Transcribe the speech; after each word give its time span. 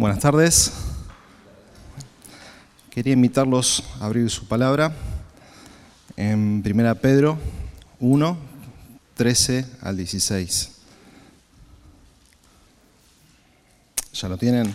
Buenas 0.00 0.20
tardes. 0.20 0.72
Quería 2.88 3.12
invitarlos 3.12 3.84
a 4.00 4.06
abrir 4.06 4.30
su 4.30 4.48
palabra 4.48 4.94
en 6.16 6.62
1 6.64 6.94
Pedro 6.94 7.38
1, 7.98 8.38
13 9.14 9.66
al 9.82 9.98
16. 9.98 10.70
¿Ya 14.14 14.28
lo 14.30 14.38
tienen? 14.38 14.74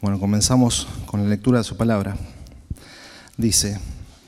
Bueno, 0.00 0.18
comenzamos 0.18 0.88
con 1.06 1.22
la 1.22 1.28
lectura 1.28 1.58
de 1.58 1.64
su 1.64 1.76
palabra. 1.76 2.16
Dice, 3.36 3.78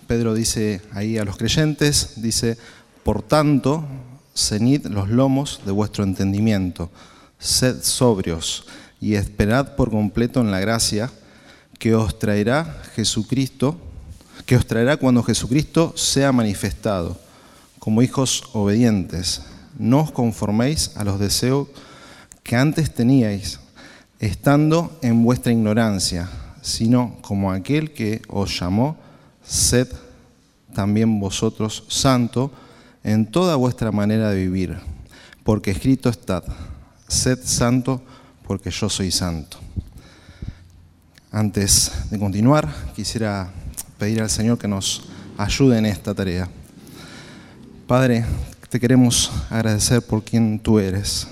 Pedro 0.07 0.35
dice 0.35 0.81
ahí 0.93 1.19
a 1.19 1.25
los 1.25 1.37
creyentes, 1.37 2.23
dice, 2.23 2.57
por 3.03 3.23
tanto, 3.23 3.85
ceñid 4.33 4.87
los 4.87 5.09
lomos 5.09 5.63
de 5.67 5.73
vuestro 5.73 6.05
entendimiento, 6.05 6.93
sed 7.41 7.83
sobrios 7.83 8.67
y 9.01 9.15
esperad 9.15 9.75
por 9.75 9.91
completo 9.91 10.41
en 10.41 10.51
la 10.51 10.61
gracia 10.61 11.11
que 11.79 11.95
os 11.95 12.19
traerá 12.19 12.83
Jesucristo, 12.95 13.77
que 14.45 14.57
os 14.57 14.67
traerá 14.67 14.99
cuando 14.99 15.23
Jesucristo 15.23 15.95
sea 15.97 16.31
manifestado, 16.31 17.19
como 17.79 18.03
hijos 18.03 18.45
obedientes. 18.53 19.43
No 19.79 20.01
os 20.01 20.13
conforméis 20.13 20.93
a 20.97 21.05
los 21.05 21.19
deseos 21.19 21.69
que 22.43 22.57
antes 22.57 22.93
teníais, 22.93 23.61
estando 24.19 24.93
en 25.01 25.25
vuestra 25.25 25.53
ignorancia, 25.53 26.29
sino 26.61 27.17
como 27.23 27.51
aquel 27.51 27.93
que 27.93 28.21
os 28.29 28.61
llamó, 28.61 28.99
sed 29.43 29.89
también 30.75 31.19
vosotros 31.19 31.85
santo 31.89 32.53
en 33.03 33.25
toda 33.25 33.57
vuestra 33.57 33.91
manera 33.91 34.31
de 34.31 34.45
vivir, 34.45 34.79
porque 35.43 35.71
escrito 35.71 36.11
está, 36.11 36.43
sed 37.11 37.39
santo 37.45 38.03
porque 38.47 38.71
yo 38.71 38.89
soy 38.89 39.11
santo. 39.11 39.59
Antes 41.31 41.93
de 42.11 42.19
continuar, 42.19 42.69
quisiera 42.95 43.53
pedir 43.99 44.23
al 44.23 44.31
Señor 44.31 44.59
que 44.59 44.69
nos 44.69 45.09
ayude 45.37 45.79
en 45.79 45.87
esta 45.87 46.15
tarea. 46.15 46.49
Padre, 47.87 48.25
te 48.69 48.81
queremos 48.81 49.31
agradecer 49.51 50.03
por 50.03 50.25
quien 50.25 50.59
tú 50.59 50.79
eres. 50.79 51.29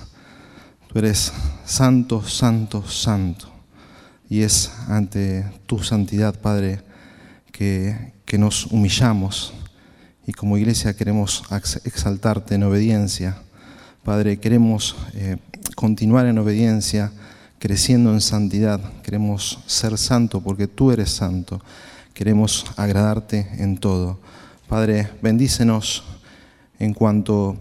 Tú 0.89 0.98
eres 0.98 1.33
santo, 1.65 2.23
santo, 2.27 2.87
santo. 2.87 3.48
Y 4.29 4.42
es 4.42 4.70
ante 4.89 5.51
tu 5.67 5.83
santidad, 5.83 6.39
Padre, 6.39 6.83
que, 7.53 8.13
que 8.25 8.39
nos 8.39 8.67
humillamos 8.67 9.55
y 10.29 10.33
como 10.33 10.59
iglesia 10.59 10.95
queremos 10.95 11.42
exaltarte 11.85 12.57
en 12.57 12.63
obediencia. 12.63 13.39
Padre, 14.05 14.39
queremos 14.39 14.95
eh, 15.15 15.39
continuar 15.74 16.27
en 16.27 16.38
obediencia, 16.38 17.12
creciendo 17.58 18.12
en 18.12 18.20
santidad. 18.20 18.80
Queremos 19.02 19.61
ser 19.66 19.97
santo 19.98 20.41
porque 20.41 20.66
tú 20.66 20.91
eres 20.91 21.11
santo. 21.11 21.61
Queremos 22.14 22.66
agradarte 22.77 23.48
en 23.58 23.78
todo. 23.78 24.19
Padre, 24.69 25.11
bendícenos 25.22 26.05
en 26.78 26.94
cuanto 26.94 27.56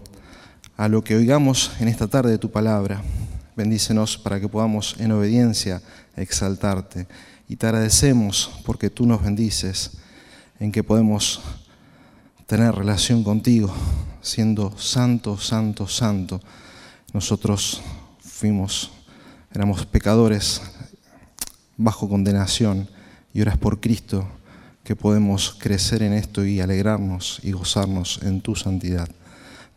a 0.76 0.88
lo 0.88 1.02
que 1.02 1.16
oigamos 1.16 1.72
en 1.80 1.88
esta 1.88 2.06
tarde 2.06 2.30
de 2.30 2.38
tu 2.38 2.50
palabra. 2.50 3.02
Bendícenos 3.56 4.16
para 4.18 4.40
que 4.40 4.48
podamos 4.48 4.96
en 4.98 5.12
obediencia 5.12 5.82
exaltarte. 6.16 7.06
Y 7.48 7.56
te 7.56 7.66
agradecemos 7.66 8.50
porque 8.64 8.90
tú 8.90 9.06
nos 9.06 9.22
bendices, 9.22 9.92
en 10.60 10.70
que 10.70 10.84
podemos 10.84 11.40
tener 12.46 12.74
relación 12.74 13.24
contigo, 13.24 13.72
siendo 14.22 14.76
santo, 14.78 15.38
santo, 15.38 15.88
santo. 15.88 16.40
Nosotros 17.12 17.80
fuimos, 18.38 18.92
éramos 19.52 19.84
pecadores 19.84 20.62
bajo 21.76 22.08
condenación 22.08 22.88
y 23.34 23.40
ahora 23.40 23.50
es 23.50 23.58
por 23.58 23.80
Cristo 23.80 24.28
que 24.84 24.94
podemos 24.94 25.56
crecer 25.58 26.04
en 26.04 26.12
esto 26.12 26.44
y 26.44 26.60
alegrarnos 26.60 27.40
y 27.42 27.50
gozarnos 27.50 28.20
en 28.22 28.40
tu 28.40 28.54
santidad. 28.54 29.08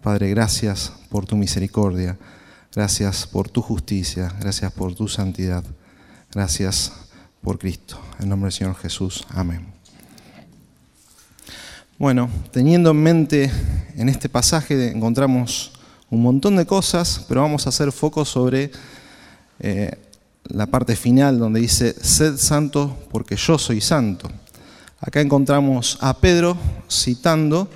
Padre, 0.03 0.29
gracias 0.29 0.93
por 1.09 1.25
tu 1.25 1.35
misericordia, 1.37 2.19
gracias 2.71 3.25
por 3.25 3.49
tu 3.49 3.63
justicia, 3.63 4.31
gracias 4.39 4.71
por 4.71 4.93
tu 4.93 5.07
santidad, 5.07 5.63
gracias 6.31 6.91
por 7.41 7.57
Cristo. 7.57 7.99
En 8.19 8.29
nombre 8.29 8.49
del 8.49 8.53
Señor 8.53 8.75
Jesús. 8.75 9.25
Amén. 9.29 9.65
Bueno, 11.97 12.29
teniendo 12.51 12.91
en 12.91 13.01
mente 13.01 13.51
en 13.95 14.07
este 14.07 14.29
pasaje 14.29 14.91
encontramos 14.91 15.80
un 16.11 16.21
montón 16.21 16.55
de 16.55 16.67
cosas, 16.67 17.25
pero 17.27 17.41
vamos 17.41 17.65
a 17.65 17.69
hacer 17.69 17.91
foco 17.91 18.23
sobre 18.23 18.71
eh, 19.59 19.91
la 20.43 20.67
parte 20.67 20.95
final 20.95 21.39
donde 21.39 21.59
dice, 21.59 21.95
sed 21.99 22.37
santo 22.37 22.95
porque 23.09 23.35
yo 23.35 23.57
soy 23.57 23.81
santo. 23.81 24.29
Acá 24.99 25.21
encontramos 25.21 25.97
a 26.01 26.15
Pedro 26.15 26.55
citando 26.87 27.67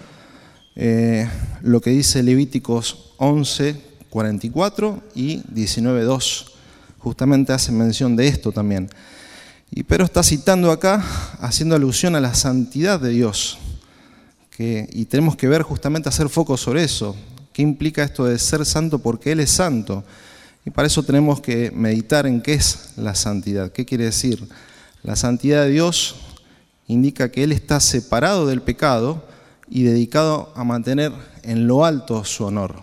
eh, 0.76 1.28
lo 1.62 1.82
que 1.82 1.90
dice 1.90 2.22
Levíticos 2.22 3.14
11, 3.18 3.82
44 4.10 5.02
y 5.16 5.42
19, 5.50 6.04
2. 6.04 6.52
Justamente 7.00 7.54
hace 7.54 7.72
mención 7.72 8.16
de 8.16 8.28
esto 8.28 8.52
también. 8.52 8.90
Y 9.72 9.82
Pedro 9.84 10.06
está 10.06 10.22
citando 10.22 10.72
acá, 10.72 11.04
haciendo 11.40 11.76
alusión 11.76 12.16
a 12.16 12.22
la 12.22 12.36
santidad 12.36 13.00
de 13.00 13.10
Dios 13.10 13.58
y 14.58 15.06
tenemos 15.06 15.36
que 15.36 15.48
ver 15.48 15.64
justamente 15.64 16.10
hacer 16.10 16.30
foco 16.30 16.56
sobre 16.56 16.84
eso. 16.84 17.16
¿Qué 17.56 17.62
implica 17.62 18.04
esto 18.04 18.26
de 18.26 18.38
ser 18.38 18.66
santo 18.66 19.00
porque 19.00 19.32
Él 19.32 19.40
es 19.40 19.50
santo? 19.50 20.04
Y 20.66 20.72
para 20.72 20.88
eso 20.88 21.04
tenemos 21.04 21.40
que 21.40 21.72
meditar 21.72 22.28
en 22.28 22.42
qué 22.42 22.56
es 22.56 22.90
la 22.98 23.16
santidad. 23.16 23.72
¿Qué 23.72 23.86
quiere 23.86 24.04
decir? 24.04 24.46
La 25.04 25.16
santidad 25.16 25.64
de 25.64 25.70
Dios 25.70 26.18
indica 26.86 27.32
que 27.32 27.46
Él 27.46 27.54
está 27.54 27.80
separado 27.80 28.46
del 28.46 28.62
pecado 28.62 29.26
y 29.70 29.84
dedicado 29.84 30.52
a 30.58 30.66
mantener 30.66 31.14
en 31.44 31.66
lo 31.66 31.86
alto 31.86 32.26
su 32.26 32.44
honor. 32.44 32.76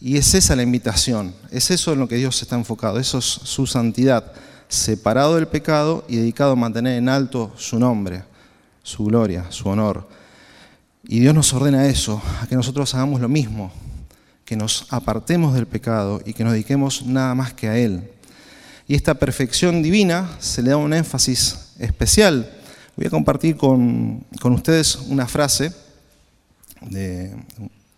Y 0.00 0.16
es 0.16 0.34
esa 0.34 0.56
la 0.56 0.64
invitación, 0.64 1.32
es 1.52 1.70
eso 1.70 1.92
en 1.92 2.00
lo 2.00 2.08
que 2.08 2.16
Dios 2.16 2.42
está 2.42 2.56
enfocado, 2.56 2.98
eso 2.98 3.18
es 3.18 3.26
su 3.26 3.64
santidad, 3.68 4.32
separado 4.66 5.36
del 5.36 5.46
pecado 5.46 6.04
y 6.08 6.16
dedicado 6.16 6.50
a 6.50 6.56
mantener 6.56 6.98
en 6.98 7.08
alto 7.08 7.52
su 7.56 7.78
nombre, 7.78 8.24
su 8.82 9.04
gloria, 9.04 9.46
su 9.50 9.68
honor. 9.68 10.17
Y 11.10 11.20
Dios 11.20 11.34
nos 11.34 11.54
ordena 11.54 11.86
eso, 11.86 12.20
a 12.42 12.46
que 12.46 12.54
nosotros 12.54 12.94
hagamos 12.94 13.22
lo 13.22 13.30
mismo, 13.30 13.72
que 14.44 14.56
nos 14.56 14.86
apartemos 14.90 15.54
del 15.54 15.66
pecado 15.66 16.20
y 16.26 16.34
que 16.34 16.44
nos 16.44 16.52
dediquemos 16.52 17.06
nada 17.06 17.34
más 17.34 17.54
que 17.54 17.66
a 17.66 17.78
Él. 17.78 18.10
Y 18.86 18.94
esta 18.94 19.14
perfección 19.14 19.82
divina 19.82 20.30
se 20.38 20.60
le 20.60 20.68
da 20.68 20.76
un 20.76 20.92
énfasis 20.92 21.72
especial. 21.78 22.52
Voy 22.94 23.06
a 23.06 23.10
compartir 23.10 23.56
con, 23.56 24.26
ustedes 24.42 24.96
una 25.08 25.26
frase 25.26 25.72
de, 26.82 27.34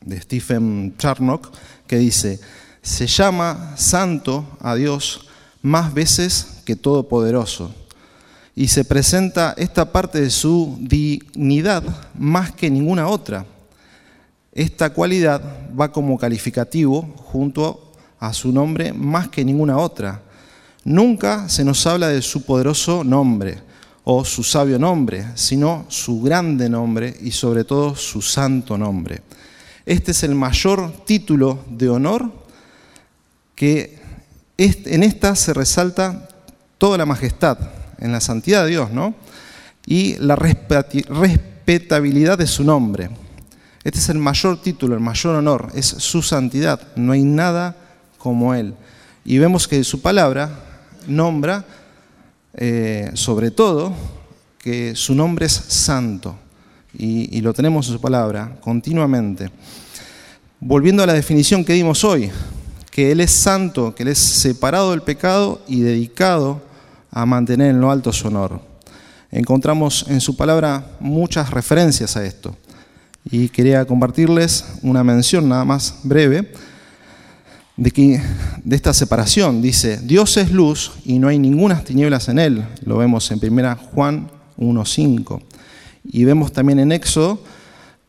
de 0.02 0.20
Stephen 0.20 0.94
Charnock 0.96 1.52
que 1.88 1.98
dice, 1.98 2.38
se 2.80 3.08
llama 3.08 3.74
santo 3.76 4.56
a 4.60 4.76
Dios 4.76 5.26
más 5.62 5.92
veces 5.92 6.62
que 6.64 6.76
todopoderoso 6.76 7.74
y 8.60 8.68
se 8.68 8.84
presenta 8.84 9.54
esta 9.56 9.90
parte 9.90 10.20
de 10.20 10.28
su 10.28 10.76
dignidad 10.82 11.82
más 12.18 12.52
que 12.52 12.68
ninguna 12.68 13.08
otra. 13.08 13.46
Esta 14.52 14.90
cualidad 14.90 15.40
va 15.74 15.90
como 15.90 16.18
calificativo 16.18 17.00
junto 17.16 17.94
a 18.18 18.34
su 18.34 18.52
nombre 18.52 18.92
más 18.92 19.28
que 19.28 19.46
ninguna 19.46 19.78
otra. 19.78 20.20
Nunca 20.84 21.48
se 21.48 21.64
nos 21.64 21.86
habla 21.86 22.08
de 22.08 22.20
su 22.20 22.42
poderoso 22.42 23.02
nombre 23.02 23.62
o 24.04 24.26
su 24.26 24.44
sabio 24.44 24.78
nombre, 24.78 25.28
sino 25.36 25.86
su 25.88 26.20
grande 26.20 26.68
nombre 26.68 27.16
y 27.22 27.30
sobre 27.30 27.64
todo 27.64 27.96
su 27.96 28.20
santo 28.20 28.76
nombre. 28.76 29.22
Este 29.86 30.10
es 30.10 30.22
el 30.22 30.34
mayor 30.34 30.92
título 31.06 31.60
de 31.66 31.88
honor 31.88 32.30
que 33.54 33.98
en 34.58 35.02
esta 35.02 35.34
se 35.34 35.54
resalta 35.54 36.28
toda 36.76 36.98
la 36.98 37.06
majestad, 37.06 37.79
en 38.00 38.12
la 38.12 38.20
santidad 38.20 38.64
de 38.64 38.70
Dios, 38.70 38.90
¿no? 38.90 39.14
Y 39.86 40.16
la 40.16 40.36
respetabilidad 40.36 42.38
de 42.38 42.46
su 42.46 42.64
nombre. 42.64 43.10
Este 43.82 43.98
es 43.98 44.08
el 44.08 44.18
mayor 44.18 44.60
título, 44.60 44.94
el 44.94 45.00
mayor 45.00 45.36
honor, 45.36 45.70
es 45.74 45.86
su 45.86 46.22
santidad. 46.22 46.80
No 46.96 47.12
hay 47.12 47.22
nada 47.22 47.76
como 48.18 48.54
Él. 48.54 48.74
Y 49.24 49.38
vemos 49.38 49.66
que 49.66 49.82
su 49.84 50.02
palabra 50.02 50.50
nombra, 51.06 51.64
eh, 52.54 53.10
sobre 53.14 53.50
todo, 53.50 53.94
que 54.58 54.94
su 54.94 55.14
nombre 55.14 55.46
es 55.46 55.52
santo. 55.52 56.36
Y, 56.92 57.36
y 57.36 57.40
lo 57.40 57.54
tenemos 57.54 57.86
en 57.86 57.94
su 57.94 58.00
palabra 58.00 58.56
continuamente. 58.60 59.50
Volviendo 60.58 61.02
a 61.02 61.06
la 61.06 61.14
definición 61.14 61.64
que 61.64 61.72
dimos 61.72 62.04
hoy, 62.04 62.30
que 62.90 63.12
Él 63.12 63.20
es 63.20 63.30
santo, 63.30 63.94
que 63.94 64.02
Él 64.02 64.10
es 64.10 64.18
separado 64.18 64.90
del 64.90 65.02
pecado 65.02 65.62
y 65.66 65.80
dedicado 65.80 66.69
a 67.10 67.26
mantener 67.26 67.70
en 67.70 67.80
lo 67.80 67.90
alto 67.90 68.12
su 68.12 68.28
honor. 68.28 68.60
Encontramos 69.30 70.06
en 70.08 70.20
su 70.20 70.36
palabra 70.36 70.92
muchas 71.00 71.50
referencias 71.50 72.16
a 72.16 72.24
esto 72.24 72.56
y 73.24 73.48
quería 73.48 73.84
compartirles 73.84 74.64
una 74.82 75.04
mención 75.04 75.48
nada 75.48 75.64
más 75.64 76.00
breve 76.02 76.52
de, 77.76 78.22
de 78.64 78.76
esta 78.76 78.92
separación. 78.92 79.62
Dice, 79.62 79.98
Dios 79.98 80.36
es 80.36 80.50
luz 80.50 80.92
y 81.04 81.18
no 81.18 81.28
hay 81.28 81.38
ninguna 81.38 81.82
tinieblas 81.84 82.28
en 82.28 82.38
él. 82.38 82.64
Lo 82.84 82.98
vemos 82.98 83.30
en 83.30 83.40
1 83.42 83.76
Juan 83.92 84.30
1.5. 84.58 85.42
Y 86.04 86.24
vemos 86.24 86.52
también 86.52 86.78
en 86.78 86.92
Éxodo 86.92 87.42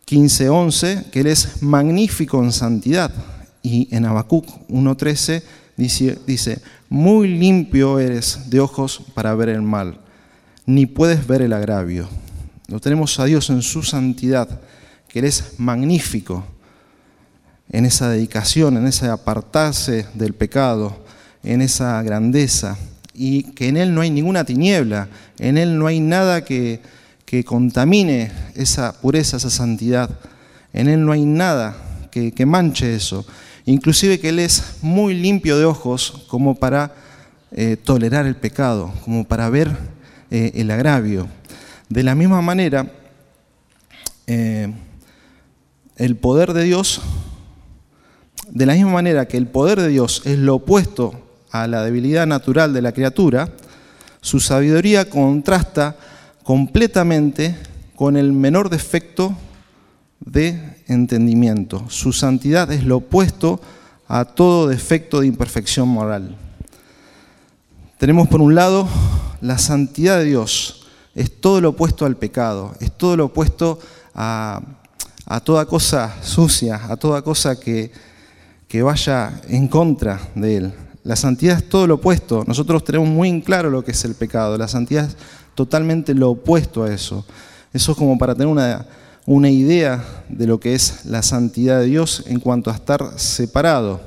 15.11 0.07 1.09
que 1.09 1.21
Él 1.21 1.27
es 1.27 1.61
magnífico 1.61 2.43
en 2.43 2.51
santidad. 2.51 3.11
Y 3.63 3.87
en 3.95 4.05
Habacuc 4.05 4.45
1.13 4.69 5.43
dice, 5.77 6.17
dice, 6.27 6.59
muy 6.91 7.29
limpio 7.29 7.99
eres 7.99 8.49
de 8.49 8.59
ojos 8.59 9.01
para 9.13 9.33
ver 9.33 9.47
el 9.47 9.61
mal, 9.61 10.01
ni 10.65 10.85
puedes 10.85 11.25
ver 11.25 11.41
el 11.41 11.53
agravio. 11.53 12.09
Lo 12.67 12.81
tenemos 12.81 13.17
a 13.17 13.23
Dios 13.23 13.49
en 13.49 13.61
su 13.61 13.81
santidad, 13.81 14.59
que 15.07 15.19
Él 15.19 15.25
es 15.25 15.57
magnífico 15.57 16.43
en 17.69 17.85
esa 17.85 18.09
dedicación, 18.09 18.75
en 18.75 18.87
ese 18.87 19.07
apartarse 19.07 20.05
del 20.15 20.33
pecado, 20.33 21.05
en 21.43 21.61
esa 21.61 22.03
grandeza, 22.03 22.77
y 23.13 23.43
que 23.43 23.69
en 23.69 23.77
Él 23.77 23.95
no 23.95 24.01
hay 24.01 24.09
ninguna 24.09 24.43
tiniebla, 24.43 25.07
en 25.39 25.57
Él 25.57 25.79
no 25.79 25.87
hay 25.87 26.01
nada 26.01 26.43
que, 26.43 26.81
que 27.23 27.45
contamine 27.45 28.33
esa 28.53 28.99
pureza, 28.99 29.37
esa 29.37 29.49
santidad, 29.49 30.09
en 30.73 30.89
Él 30.89 31.05
no 31.05 31.13
hay 31.13 31.23
nada 31.23 32.09
que, 32.11 32.33
que, 32.33 32.45
manche 32.45 32.93
eso, 32.93 33.25
inclusive 33.65 34.19
que 34.19 34.29
Él 34.29 34.39
es 34.39 34.77
muy 34.81 35.13
limpio 35.13 35.57
de 35.57 35.65
ojos 35.65 36.25
como 36.27 36.55
para 36.55 36.95
eh, 37.51 37.77
tolerar 37.77 38.25
el 38.25 38.35
pecado, 38.35 38.93
como 39.03 39.25
para 39.25 39.49
ver 39.49 39.75
eh, 40.29 40.51
el 40.55 40.71
agravio. 40.71 41.27
De 41.89 42.03
la 42.03 42.15
misma 42.15 42.41
manera, 42.41 42.91
eh, 44.27 44.73
el 45.97 46.15
poder 46.15 46.53
de 46.53 46.63
Dios 46.63 47.01
de 48.51 48.65
la 48.65 48.73
misma 48.73 48.91
manera 48.91 49.27
que 49.27 49.37
el 49.37 49.47
poder 49.47 49.79
de 49.79 49.87
Dios 49.87 50.21
es 50.25 50.37
lo 50.37 50.55
opuesto 50.55 51.13
a 51.51 51.67
la 51.67 51.83
debilidad 51.83 52.27
natural 52.27 52.73
de 52.73 52.81
la 52.81 52.91
criatura, 52.91 53.49
su 54.19 54.39
sabiduría 54.39 55.09
contrasta 55.09 55.95
completamente 56.43 57.55
con 57.95 58.17
el 58.17 58.33
menor 58.33 58.69
defecto 58.69 59.35
de 60.25 60.75
entendimiento. 60.87 61.83
Su 61.89 62.13
santidad 62.13 62.71
es 62.71 62.83
lo 62.83 62.97
opuesto 62.97 63.59
a 64.07 64.25
todo 64.25 64.67
defecto 64.67 65.21
de 65.21 65.27
imperfección 65.27 65.87
moral. 65.87 66.35
Tenemos 67.97 68.27
por 68.27 68.41
un 68.41 68.55
lado 68.55 68.87
la 69.41 69.57
santidad 69.57 70.17
de 70.17 70.25
Dios, 70.25 70.87
es 71.15 71.41
todo 71.41 71.61
lo 71.61 71.69
opuesto 71.69 72.05
al 72.05 72.17
pecado, 72.17 72.73
es 72.79 72.91
todo 72.91 73.17
lo 73.17 73.25
opuesto 73.25 73.79
a, 74.13 74.61
a 75.25 75.39
toda 75.39 75.65
cosa 75.65 76.15
sucia, 76.21 76.81
a 76.89 76.97
toda 76.97 77.21
cosa 77.21 77.59
que, 77.59 77.91
que 78.67 78.81
vaya 78.81 79.41
en 79.47 79.67
contra 79.67 80.19
de 80.35 80.57
él. 80.57 80.73
La 81.03 81.15
santidad 81.15 81.57
es 81.57 81.67
todo 81.67 81.87
lo 81.87 81.95
opuesto. 81.95 82.43
Nosotros 82.45 82.83
tenemos 82.83 83.09
muy 83.09 83.29
en 83.29 83.41
claro 83.41 83.69
lo 83.69 83.83
que 83.83 83.91
es 83.91 84.05
el 84.05 84.13
pecado. 84.13 84.57
La 84.57 84.67
santidad 84.67 85.05
es 85.05 85.17
totalmente 85.55 86.13
lo 86.13 86.31
opuesto 86.31 86.83
a 86.83 86.93
eso. 86.93 87.25
Eso 87.73 87.91
es 87.91 87.97
como 87.97 88.17
para 88.17 88.35
tener 88.35 88.47
una, 88.47 88.85
una 89.25 89.49
idea 89.49 90.03
de 90.29 90.47
lo 90.47 90.59
que 90.59 90.73
es 90.73 91.05
la 91.05 91.21
santidad 91.21 91.79
de 91.79 91.85
Dios 91.85 92.23
en 92.27 92.39
cuanto 92.39 92.69
a 92.69 92.75
estar 92.75 93.13
separado. 93.17 94.01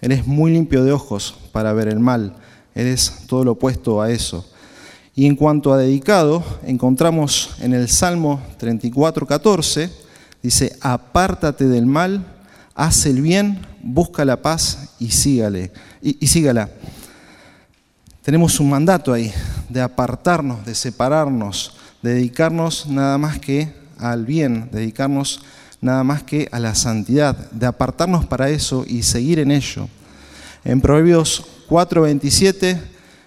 Él 0.00 0.12
es 0.12 0.26
muy 0.26 0.52
limpio 0.52 0.84
de 0.84 0.92
ojos 0.92 1.34
para 1.52 1.72
ver 1.72 1.88
el 1.88 2.00
mal. 2.00 2.34
Él 2.74 2.86
es 2.86 3.24
todo 3.26 3.44
lo 3.44 3.52
opuesto 3.52 4.02
a 4.02 4.10
eso. 4.10 4.48
Y 5.14 5.26
en 5.26 5.36
cuanto 5.36 5.72
a 5.72 5.78
dedicado, 5.78 6.42
encontramos 6.64 7.50
en 7.60 7.74
el 7.74 7.88
Salmo 7.88 8.40
34, 8.58 9.26
14, 9.26 9.90
dice, 10.42 10.76
apártate 10.80 11.68
del 11.68 11.86
mal 11.86 12.26
haz 12.74 13.06
el 13.06 13.20
bien, 13.20 13.64
busca 13.82 14.24
la 14.24 14.40
paz 14.40 14.94
y 14.98 15.10
sígale. 15.10 15.72
Y, 16.00 16.26
sígala. 16.26 16.68
Tenemos 18.22 18.60
un 18.60 18.70
mandato 18.70 19.12
ahí 19.12 19.32
de 19.68 19.80
apartarnos, 19.80 20.64
de 20.64 20.74
separarnos, 20.74 21.76
de 22.02 22.14
dedicarnos 22.14 22.86
nada 22.86 23.18
más 23.18 23.38
que 23.38 23.72
al 24.02 24.26
bien, 24.26 24.68
dedicarnos 24.72 25.42
nada 25.80 26.04
más 26.04 26.22
que 26.22 26.48
a 26.52 26.58
la 26.58 26.74
santidad, 26.74 27.36
de 27.50 27.66
apartarnos 27.66 28.26
para 28.26 28.50
eso 28.50 28.84
y 28.86 29.02
seguir 29.02 29.38
en 29.38 29.50
ello. 29.50 29.88
En 30.64 30.80
Proverbios 30.80 31.44
4:27 31.68 32.78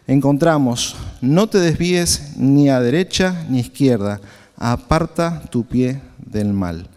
encontramos, 0.08 0.96
no 1.22 1.48
te 1.48 1.60
desvíes 1.60 2.38
ni 2.38 2.70
a 2.70 2.80
derecha 2.80 3.46
ni 3.50 3.58
a 3.58 3.62
izquierda, 3.62 4.22
aparta 4.58 5.42
tu 5.50 5.66
pie 5.66 6.00
del 6.18 6.54
mal. 6.54 6.88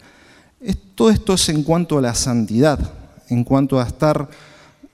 Todo 0.95 1.09
esto 1.09 1.33
es 1.35 1.47
en 1.47 1.63
cuanto 1.63 1.97
a 1.97 2.01
la 2.01 2.13
santidad, 2.13 2.77
en 3.29 3.45
cuanto 3.45 3.79
a 3.79 3.87
estar 3.87 4.27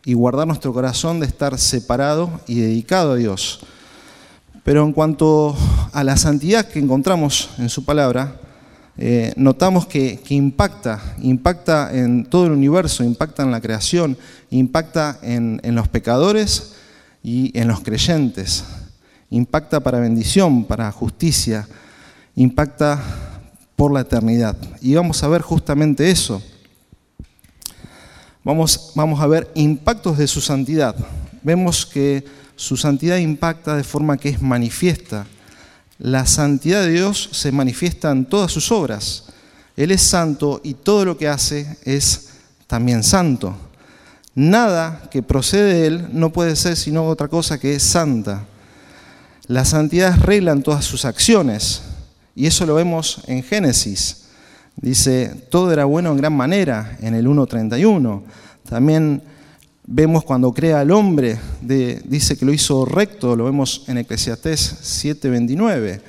y 0.05 0.13
guardar 0.13 0.45
nuestro 0.45 0.71
corazón 0.71 1.19
de 1.19 1.25
estar 1.25 1.57
separado 1.57 2.29
y 2.45 2.59
dedicado 2.59 3.13
a 3.13 3.15
Dios. 3.15 3.61
Pero 4.63 4.83
en 4.83 4.93
cuanto 4.93 5.55
a 5.93 6.03
la 6.03 6.15
santidad 6.15 6.67
que 6.67 6.77
encontramos 6.77 7.49
en 7.57 7.69
su 7.69 7.83
palabra, 7.83 8.35
eh, 8.97 9.33
notamos 9.36 9.86
que, 9.88 10.21
impacta, 10.30 11.15
impacta 11.21 11.89
en 11.94 12.25
todo 12.25 12.45
el 12.45 12.53
universo, 12.53 13.03
impacta 13.03 13.44
en 13.44 13.51
la 13.51 13.62
creación, 13.62 14.18
impacta 14.50 15.19
en, 15.21 15.59
en 15.63 15.75
los 15.75 15.88
pecadores 15.88 16.75
y 17.21 17.57
en 17.59 17.68
los 17.68 17.81
creyentes, 17.81 18.63
impacta 19.30 19.81
para 19.81 20.00
bendición, 20.00 20.63
para 20.63 20.92
justicia, 20.92 21.68
impacta 22.36 23.01
por 23.75 23.92
la 23.92 24.01
eternidad. 24.01 24.56
Y 24.81 24.95
vamos 24.95 25.21
a 25.24 25.27
ver 25.27 25.41
justamente 25.41 26.09
eso. 26.09 26.41
Vamos, 28.44 28.91
vamos 28.95 29.19
a 29.21 29.27
ver 29.27 29.51
impactos 29.56 30.18
de 30.18 30.27
su 30.27 30.39
santidad. 30.39 30.95
Vemos 31.41 31.86
que 31.86 32.24
su 32.56 32.77
santidad 32.77 33.18
impacta 33.18 33.75
de 33.75 33.83
forma 33.83 34.18
que 34.18 34.30
es 34.30 34.41
manifiesta. 34.41 35.25
La 36.00 36.25
santidad 36.25 36.81
de 36.81 36.92
Dios 36.92 37.30
se 37.31 37.51
manifiesta 37.51 38.12
en 38.12 38.25
todas 38.25 38.51
sus 38.51 38.71
obras. 38.71 39.25
Él 39.77 39.92
es 39.92 40.01
santo 40.01 40.62
y 40.63 40.74
todo 40.74 41.06
lo 41.06 41.18
que 41.18 41.27
hace 41.27 41.77
es 41.83 42.30
también 42.68 43.03
santo. 43.03 43.56
Nada 44.33 45.07
que 45.09 45.24
procede 45.24 45.74
de 45.74 45.88
Él 45.88 46.07
no 46.12 46.31
puede 46.31 46.56
ser 46.56 46.75
sino 46.75 47.06
otra 47.06 47.30
cosa 47.30 47.57
que 47.57 47.75
es 47.75 47.83
santa. 47.83 48.45
La 49.47 49.63
santidad 49.63 50.19
regla 50.19 50.51
en 50.51 50.63
todas 50.63 50.83
sus 50.83 51.06
acciones. 51.06 51.81
Y 52.36 52.48
eso 52.48 52.65
lo 52.65 52.75
vemos 52.75 53.21
en 53.27 53.44
Génesis. 53.44 54.25
Dice, 54.75 55.30
todo 55.50 55.71
era 55.71 55.86
bueno 55.86 56.12
en 56.12 56.18
gran 56.18 56.33
manera, 56.33 56.98
en 57.01 57.15
el 57.15 57.27
1.31. 57.27 58.24
También 58.68 59.21
vemos 59.87 60.23
cuando 60.23 60.51
crea 60.51 60.79
al 60.79 60.91
hombre, 60.91 61.39
dice 61.62 62.38
que 62.38 62.45
lo 62.45 62.53
hizo 62.53 62.86
recto, 62.86 63.36
lo 63.36 63.45
vemos 63.45 63.83
en 63.88 64.00
Eclesiastés 64.00 65.03
7.29. 65.03 66.01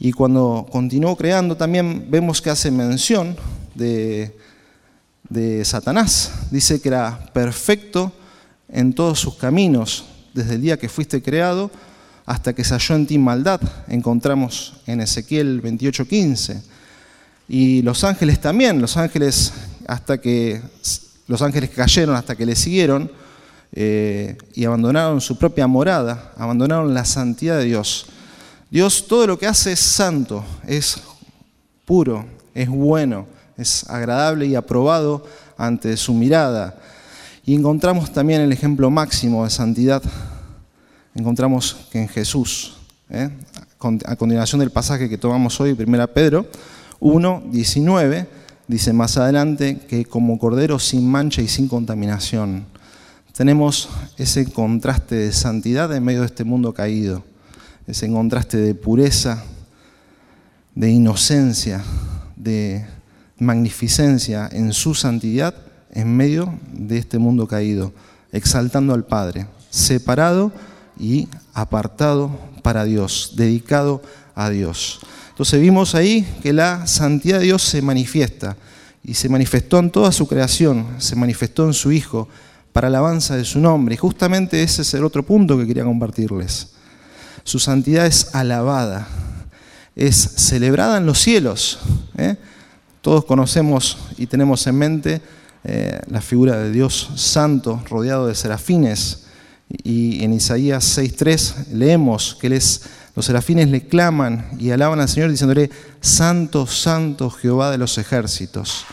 Y 0.00 0.12
cuando 0.12 0.66
continuó 0.70 1.14
creando 1.16 1.56
también 1.56 2.06
vemos 2.10 2.40
que 2.40 2.50
hace 2.50 2.70
mención 2.70 3.36
de, 3.74 4.36
de 5.28 5.64
Satanás. 5.64 6.32
Dice 6.50 6.80
que 6.80 6.88
era 6.88 7.30
perfecto 7.32 8.12
en 8.68 8.92
todos 8.92 9.20
sus 9.20 9.34
caminos, 9.34 10.06
desde 10.32 10.54
el 10.54 10.62
día 10.62 10.78
que 10.78 10.88
fuiste 10.88 11.22
creado 11.22 11.70
hasta 12.26 12.52
que 12.54 12.64
se 12.64 12.74
halló 12.74 12.94
en 12.94 13.06
ti 13.06 13.18
maldad, 13.18 13.60
encontramos 13.88 14.74
en 14.86 15.00
Ezequiel 15.00 15.60
28:15. 15.62 16.62
Y 17.48 17.82
los 17.82 18.04
ángeles 18.04 18.40
también, 18.40 18.80
los 18.80 18.96
ángeles 18.96 19.52
hasta 19.88 20.20
que 20.20 20.62
los 21.30 21.42
ángeles 21.42 21.70
cayeron 21.70 22.16
hasta 22.16 22.34
que 22.34 22.44
le 22.44 22.56
siguieron 22.56 23.08
eh, 23.72 24.36
y 24.52 24.64
abandonaron 24.64 25.20
su 25.20 25.38
propia 25.38 25.68
morada, 25.68 26.32
abandonaron 26.36 26.92
la 26.92 27.04
santidad 27.04 27.56
de 27.56 27.66
Dios. 27.66 28.06
Dios 28.68 29.06
todo 29.06 29.28
lo 29.28 29.38
que 29.38 29.46
hace 29.46 29.70
es 29.70 29.78
santo, 29.78 30.44
es 30.66 31.00
puro, 31.84 32.26
es 32.52 32.68
bueno, 32.68 33.28
es 33.56 33.88
agradable 33.88 34.46
y 34.46 34.56
aprobado 34.56 35.24
ante 35.56 35.96
su 35.96 36.14
mirada. 36.14 36.76
Y 37.46 37.54
encontramos 37.54 38.12
también 38.12 38.40
el 38.40 38.50
ejemplo 38.50 38.90
máximo 38.90 39.44
de 39.44 39.50
santidad 39.50 40.02
encontramos 41.14 41.76
que 41.92 42.00
en 42.00 42.08
Jesús, 42.08 42.76
¿eh? 43.08 43.30
a 44.04 44.16
continuación 44.16 44.58
del 44.58 44.70
pasaje 44.72 45.08
que 45.08 45.16
tomamos 45.16 45.60
hoy, 45.60 45.76
1 45.78 46.08
Pedro 46.08 46.46
1, 46.98 47.44
19, 47.52 48.39
dice 48.70 48.92
más 48.92 49.16
adelante 49.16 49.78
que 49.88 50.04
como 50.04 50.38
cordero 50.38 50.78
sin 50.78 51.10
mancha 51.10 51.42
y 51.42 51.48
sin 51.48 51.66
contaminación. 51.66 52.66
Tenemos 53.36 53.88
ese 54.16 54.46
contraste 54.52 55.16
de 55.16 55.32
santidad 55.32 55.92
en 55.92 56.04
medio 56.04 56.20
de 56.20 56.26
este 56.26 56.44
mundo 56.44 56.72
caído, 56.72 57.24
ese 57.88 58.08
contraste 58.08 58.58
de 58.58 58.76
pureza, 58.76 59.42
de 60.76 60.88
inocencia, 60.88 61.82
de 62.36 62.86
magnificencia 63.38 64.48
en 64.52 64.72
su 64.72 64.94
santidad 64.94 65.52
en 65.90 66.16
medio 66.16 66.54
de 66.72 66.98
este 66.98 67.18
mundo 67.18 67.48
caído, 67.48 67.92
exaltando 68.30 68.94
al 68.94 69.04
Padre, 69.04 69.48
separado 69.70 70.52
y 70.96 71.26
apartado 71.54 72.30
para 72.62 72.84
Dios, 72.84 73.32
dedicado 73.34 74.00
a 74.36 74.48
Dios. 74.48 75.00
Entonces 75.40 75.62
vimos 75.62 75.94
ahí 75.94 76.22
que 76.42 76.52
la 76.52 76.86
santidad 76.86 77.38
de 77.38 77.46
Dios 77.46 77.62
se 77.62 77.80
manifiesta 77.80 78.58
y 79.02 79.14
se 79.14 79.30
manifestó 79.30 79.78
en 79.78 79.90
toda 79.90 80.12
su 80.12 80.28
creación, 80.28 80.86
se 80.98 81.16
manifestó 81.16 81.64
en 81.64 81.72
su 81.72 81.92
Hijo 81.92 82.28
para 82.74 82.88
alabanza 82.88 83.38
de 83.38 83.46
su 83.46 83.58
nombre. 83.58 83.94
Y 83.94 83.96
justamente 83.96 84.62
ese 84.62 84.82
es 84.82 84.92
el 84.92 85.02
otro 85.02 85.22
punto 85.22 85.56
que 85.56 85.66
quería 85.66 85.84
compartirles. 85.84 86.72
Su 87.42 87.58
santidad 87.58 88.04
es 88.04 88.34
alabada, 88.34 89.08
es 89.96 90.16
celebrada 90.16 90.98
en 90.98 91.06
los 91.06 91.18
cielos. 91.18 91.78
¿eh? 92.18 92.36
Todos 93.00 93.24
conocemos 93.24 93.96
y 94.18 94.26
tenemos 94.26 94.66
en 94.66 94.74
mente 94.74 95.22
eh, 95.64 96.00
la 96.10 96.20
figura 96.20 96.58
de 96.58 96.70
Dios 96.70 97.12
santo 97.16 97.82
rodeado 97.88 98.26
de 98.26 98.34
serafines. 98.34 99.24
Y 99.84 100.22
en 100.22 100.34
Isaías 100.34 100.98
6.3 100.98 101.68
leemos 101.68 102.36
que 102.38 102.50
los 103.16 103.26
serafines 103.26 103.68
le 103.68 103.86
claman 103.86 104.50
y 104.58 104.70
alaban 104.70 105.00
al 105.00 105.08
Señor 105.08 105.30
diciéndole, 105.30 105.70
Santo, 106.00 106.66
Santo 106.66 107.30
Jehová 107.30 107.70
de 107.70 107.78
los 107.78 107.98
ejércitos. 107.98 108.84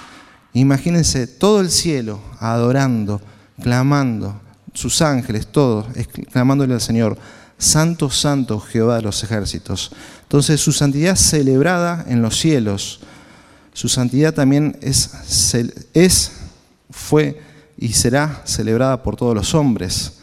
Imagínense 0.54 1.28
todo 1.28 1.62
el 1.62 1.70
cielo 1.70 2.20
adorando, 2.40 3.22
clamando, 3.62 4.42
sus 4.74 5.02
ángeles, 5.02 5.48
todos, 5.48 5.88
clamándole 6.32 6.74
al 6.74 6.82
Señor, 6.82 7.18
Santo, 7.58 8.10
Santo 8.10 8.60
Jehová 8.60 8.98
de 8.98 9.02
los 9.02 9.24
ejércitos. 9.24 9.92
Entonces 10.24 10.62
su 10.62 10.72
santidad 10.72 11.16
celebrada 11.16 12.06
en 12.08 12.22
los 12.22 12.38
cielos, 12.40 13.00
su 13.74 13.90
santidad 13.90 14.34
también 14.34 14.78
es, 14.82 16.32
fue 16.90 17.42
y 17.78 17.94
será 17.94 18.42
celebrada 18.46 19.04
por 19.04 19.16
todos 19.16 19.36
los 19.36 19.54
hombres. 19.54 20.14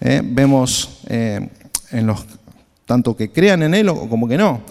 ¿eh? 0.00 0.22
vemos 0.24 1.00
eh, 1.06 1.48
en 1.90 2.06
los, 2.06 2.24
tanto 2.90 3.14
que 3.14 3.30
crean 3.30 3.62
en 3.62 3.74
Él 3.74 3.86
como 3.86 4.26
que 4.26 4.36
no. 4.36 4.62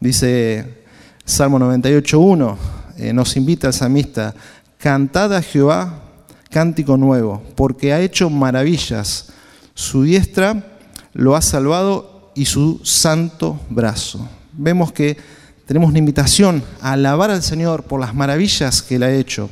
Dice 0.00 0.84
Salmo 1.26 1.58
98.1, 1.58 2.56
eh, 2.96 3.12
nos 3.12 3.36
invita 3.36 3.66
el 3.66 3.74
samista, 3.74 4.34
cantad 4.78 5.34
a 5.34 5.42
Jehová 5.42 6.04
cántico 6.48 6.96
nuevo, 6.96 7.42
porque 7.54 7.92
ha 7.92 8.00
hecho 8.00 8.30
maravillas. 8.30 9.26
Su 9.74 10.04
diestra 10.04 10.78
lo 11.12 11.36
ha 11.36 11.42
salvado 11.42 12.32
y 12.34 12.46
su 12.46 12.80
santo 12.82 13.60
brazo. 13.68 14.26
Vemos 14.54 14.90
que 14.90 15.18
tenemos 15.66 15.90
una 15.90 15.98
invitación 15.98 16.62
a 16.80 16.92
alabar 16.92 17.30
al 17.30 17.42
Señor 17.42 17.82
por 17.82 18.00
las 18.00 18.14
maravillas 18.14 18.80
que 18.80 18.94
Él 18.96 19.02
ha 19.02 19.12
hecho. 19.12 19.50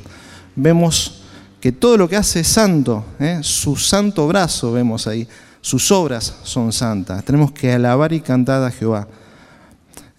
Vemos 0.55 1.21
que 1.61 1.71
todo 1.71 1.95
lo 1.95 2.09
que 2.09 2.15
hace 2.15 2.39
es 2.39 2.47
santo, 2.47 3.05
¿eh? 3.19 3.37
su 3.43 3.75
santo 3.75 4.27
brazo 4.27 4.71
vemos 4.71 5.05
ahí, 5.05 5.27
sus 5.65 5.91
obras 5.91 6.31
son 6.43 6.71
santas. 6.71 7.25
Tenemos 7.25 7.51
que 7.51 7.73
alabar 7.73 8.13
y 8.13 8.21
cantar 8.21 8.61
a 8.61 8.69
Jehová. 8.69 9.07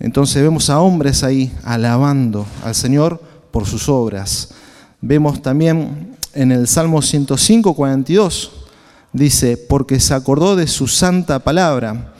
Entonces 0.00 0.42
vemos 0.42 0.68
a 0.70 0.80
hombres 0.80 1.22
ahí 1.22 1.52
alabando 1.62 2.44
al 2.64 2.74
Señor 2.74 3.22
por 3.52 3.64
sus 3.64 3.88
obras. 3.88 4.48
Vemos 5.00 5.40
también 5.40 6.16
en 6.34 6.50
el 6.50 6.66
Salmo 6.66 7.00
105, 7.00 7.74
42, 7.76 8.50
dice, 9.12 9.56
porque 9.56 10.00
se 10.00 10.14
acordó 10.14 10.56
de 10.56 10.66
su 10.66 10.88
santa 10.88 11.38
palabra, 11.38 12.12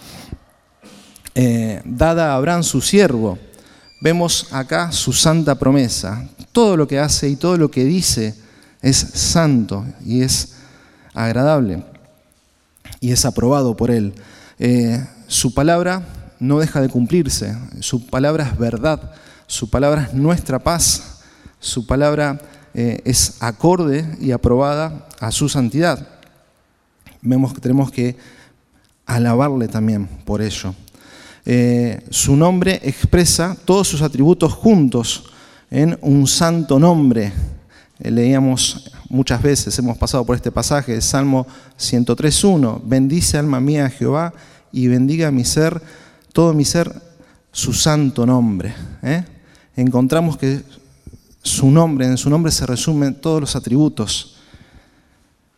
eh, 1.35 1.83
dada 1.85 2.30
a 2.30 2.37
Abraham 2.37 2.62
su 2.62 2.80
siervo. 2.80 3.40
Vemos 4.00 4.47
acá 4.52 4.92
su 4.92 5.12
santa 5.12 5.56
promesa. 5.56 6.28
Todo 6.52 6.76
lo 6.76 6.87
que 6.87 7.00
hace 7.00 7.28
y 7.28 7.35
todo 7.35 7.56
lo 7.56 7.73
que 7.73 7.85
dice 7.85 8.37
es 8.83 8.97
santo 8.97 9.85
y 10.04 10.23
es 10.23 10.54
agradable 11.12 11.95
y 13.06 13.12
es 13.12 13.25
aprobado 13.25 13.76
por 13.76 13.92
Él. 13.92 14.14
Eh, 14.58 15.00
su 15.28 15.54
palabra 15.54 16.04
no 16.40 16.58
deja 16.58 16.80
de 16.80 16.88
cumplirse, 16.88 17.56
su 17.78 18.04
palabra 18.04 18.48
es 18.50 18.58
verdad, 18.58 19.12
su 19.46 19.70
palabra 19.70 20.08
es 20.08 20.14
nuestra 20.14 20.58
paz, 20.58 21.20
su 21.60 21.86
palabra 21.86 22.40
eh, 22.75 23.00
es 23.04 23.36
acorde 23.38 24.04
y 24.20 24.32
aprobada 24.32 25.06
a 25.20 25.30
su 25.30 25.48
santidad. 25.48 26.04
Vemos 27.22 27.54
que 27.54 27.60
tenemos 27.60 27.92
que 27.92 28.16
alabarle 29.06 29.68
también 29.68 30.08
por 30.25 30.42
ello. 30.42 30.75
Eh, 31.44 32.04
su 32.10 32.34
nombre 32.34 32.80
expresa 32.82 33.56
todos 33.64 33.86
sus 33.86 34.02
atributos 34.02 34.52
juntos 34.52 35.26
en 35.70 35.96
un 36.02 36.26
santo 36.26 36.80
nombre 36.80 37.32
leíamos 37.98 38.90
muchas 39.08 39.42
veces, 39.42 39.78
hemos 39.78 39.96
pasado 39.98 40.24
por 40.24 40.36
este 40.36 40.50
pasaje, 40.50 41.00
Salmo 41.00 41.46
103.1, 41.78 42.80
bendice 42.84 43.38
alma 43.38 43.60
mía 43.60 43.86
a 43.86 43.90
Jehová 43.90 44.32
y 44.72 44.88
bendiga 44.88 45.30
mi 45.30 45.44
ser, 45.44 45.80
todo 46.32 46.52
mi 46.52 46.64
ser, 46.64 46.92
su 47.52 47.72
santo 47.72 48.26
nombre. 48.26 48.74
¿eh? 49.02 49.24
Encontramos 49.76 50.36
que 50.36 50.62
su 51.42 51.70
nombre, 51.70 52.06
en 52.06 52.18
su 52.18 52.28
nombre 52.28 52.52
se 52.52 52.66
resumen 52.66 53.14
todos 53.14 53.40
los 53.40 53.56
atributos. 53.56 54.36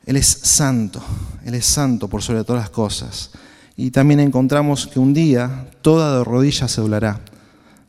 Él 0.06 0.16
es 0.16 0.26
santo, 0.26 1.02
Él 1.44 1.54
es 1.54 1.66
santo 1.66 2.08
por 2.08 2.22
sobre 2.22 2.44
todas 2.44 2.62
las 2.62 2.70
cosas. 2.70 3.30
Y 3.76 3.90
también 3.90 4.20
encontramos 4.20 4.86
que 4.86 4.98
un 4.98 5.14
día 5.14 5.68
toda 5.82 6.22
rodilla 6.24 6.68
se 6.68 6.80
doblará. 6.80 7.20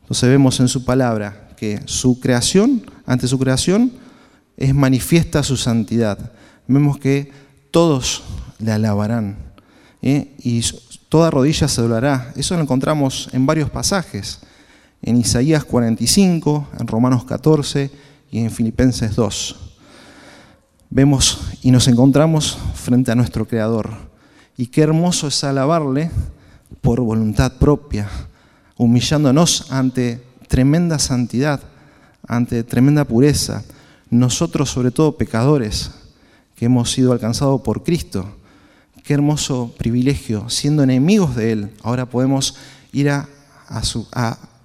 Entonces 0.01 0.29
vemos 0.29 0.59
en 0.59 0.67
su 0.67 0.85
palabra 0.85 1.49
que 1.55 1.81
su 1.85 2.19
creación, 2.19 2.83
ante 3.05 3.27
su 3.27 3.37
creación, 3.37 3.91
es 4.59 4.75
manifiesta 4.75 5.41
su 5.41 5.55
santidad. 5.55 6.19
Vemos 6.67 6.99
que 6.99 7.31
todos 7.71 8.23
le 8.59 8.73
alabarán 8.73 9.37
¿eh? 10.01 10.35
y 10.37 10.61
toda 11.07 11.31
rodilla 11.31 11.69
se 11.69 11.81
doblará. 11.81 12.33
Eso 12.35 12.55
lo 12.55 12.61
encontramos 12.61 13.29
en 13.31 13.45
varios 13.45 13.69
pasajes, 13.69 14.41
en 15.01 15.15
Isaías 15.15 15.63
45, 15.63 16.67
en 16.77 16.87
Romanos 16.87 17.23
14 17.23 17.89
y 18.31 18.39
en 18.39 18.51
Filipenses 18.51 19.15
2. 19.15 19.55
Vemos 20.89 21.39
y 21.61 21.71
nos 21.71 21.87
encontramos 21.87 22.57
frente 22.75 23.13
a 23.13 23.15
nuestro 23.15 23.47
Creador. 23.47 23.89
Y 24.57 24.67
qué 24.67 24.81
hermoso 24.81 25.27
es 25.29 25.41
alabarle 25.45 26.11
por 26.81 26.99
voluntad 26.99 27.53
propia, 27.53 28.09
humillándonos 28.75 29.71
ante 29.71 30.21
tremenda 30.49 30.99
santidad, 30.99 31.61
ante 32.27 32.65
tremenda 32.65 33.05
pureza 33.05 33.63
nosotros 34.09 34.69
sobre 34.69 34.91
todo 34.91 35.17
pecadores 35.17 35.91
que 36.55 36.65
hemos 36.65 36.91
sido 36.91 37.11
alcanzados 37.11 37.61
por 37.61 37.83
Cristo. 37.83 38.25
Qué 39.03 39.13
hermoso 39.13 39.73
privilegio, 39.77 40.49
siendo 40.49 40.83
enemigos 40.83 41.35
de 41.35 41.51
Él, 41.51 41.71
ahora 41.83 42.05
podemos 42.05 42.55
ir 42.91 43.09
a, 43.09 43.27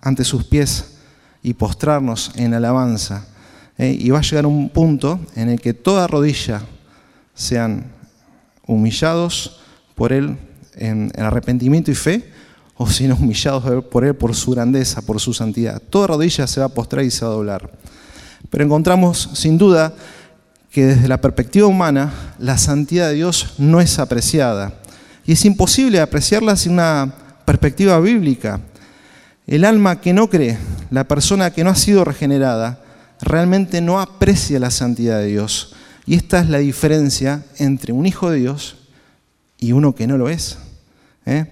ante 0.03 0.25
sus 0.25 0.45
pies 0.45 0.97
y 1.43 1.55
postrarnos 1.55 2.33
en 2.35 2.55
alabanza. 2.55 3.27
¿eh? 3.79 3.97
y 3.99 4.11
va 4.11 4.19
a 4.19 4.23
llegar 4.23 4.47
un 4.47 4.69
punto 4.69 5.21
en 5.35 5.49
el 5.49 5.61
que 5.61 5.75
toda 5.75 6.07
rodilla 6.07 6.63
sean 7.35 7.93
humillados 8.67 9.61
por 9.95 10.13
Él 10.13 10.37
en, 10.75 11.13
en 11.15 11.25
arrepentimiento 11.25 11.91
y 11.91 11.95
fe, 11.95 12.31
o 12.77 12.89
sean 12.89 13.13
humillados 13.13 13.85
por 13.85 14.05
Él 14.05 14.15
por 14.15 14.35
su 14.35 14.51
grandeza, 14.51 15.03
por 15.03 15.21
su 15.21 15.33
santidad. 15.33 15.81
Toda 15.91 16.09
rodilla 16.09 16.47
se 16.47 16.61
va 16.61 16.67
a 16.67 16.71
postrar 16.71 17.05
y 17.05 17.11
se 17.11 17.25
va 17.25 17.31
a 17.31 17.35
doblar. 17.35 17.71
Pero 18.55 18.67
encontramos 18.67 19.31
sin 19.33 19.59
duda 19.59 19.93
que 20.71 20.87
desde 20.87 21.09
la 21.09 21.21
perspectiva 21.21 21.67
humana 21.67 22.35
la 22.39 22.57
santidad 22.57 23.09
de 23.09 23.17
Dios 23.17 23.55
no 23.59 23.81
es 23.81 23.99
apreciada. 23.99 24.75
Y 25.27 25.33
es 25.33 25.45
imposible 25.45 25.99
apreciarla 25.99 26.55
sin 26.55 26.75
una 26.75 27.13
perspectiva 27.45 27.99
bíblica. 27.99 28.61
El 29.49 29.65
alma 29.65 30.01
que 30.01 30.13
no 30.13 30.31
cree, 30.31 30.57
la 30.91 31.03
persona 31.03 31.51
que 31.51 31.65
no 31.65 31.71
ha 31.71 31.75
sido 31.75 32.05
regenerada, 32.05 32.81
realmente 33.21 33.81
no 33.81 34.01
aprecia 34.01 34.61
la 34.61 34.71
santidad 34.71 35.19
de 35.19 35.27
Dios. 35.27 35.75
Y 36.07 36.15
esta 36.15 36.39
es 36.39 36.49
la 36.49 36.59
diferencia 36.59 37.45
entre 37.59 37.93
un 37.93 38.07
hijo 38.07 38.31
de 38.31 38.39
Dios 38.39 38.77
y 39.59 39.73
uno 39.73 39.97
que 39.97 40.07
no 40.07 40.17
lo 40.17 40.29
es. 40.29 40.59
¿eh? 41.27 41.47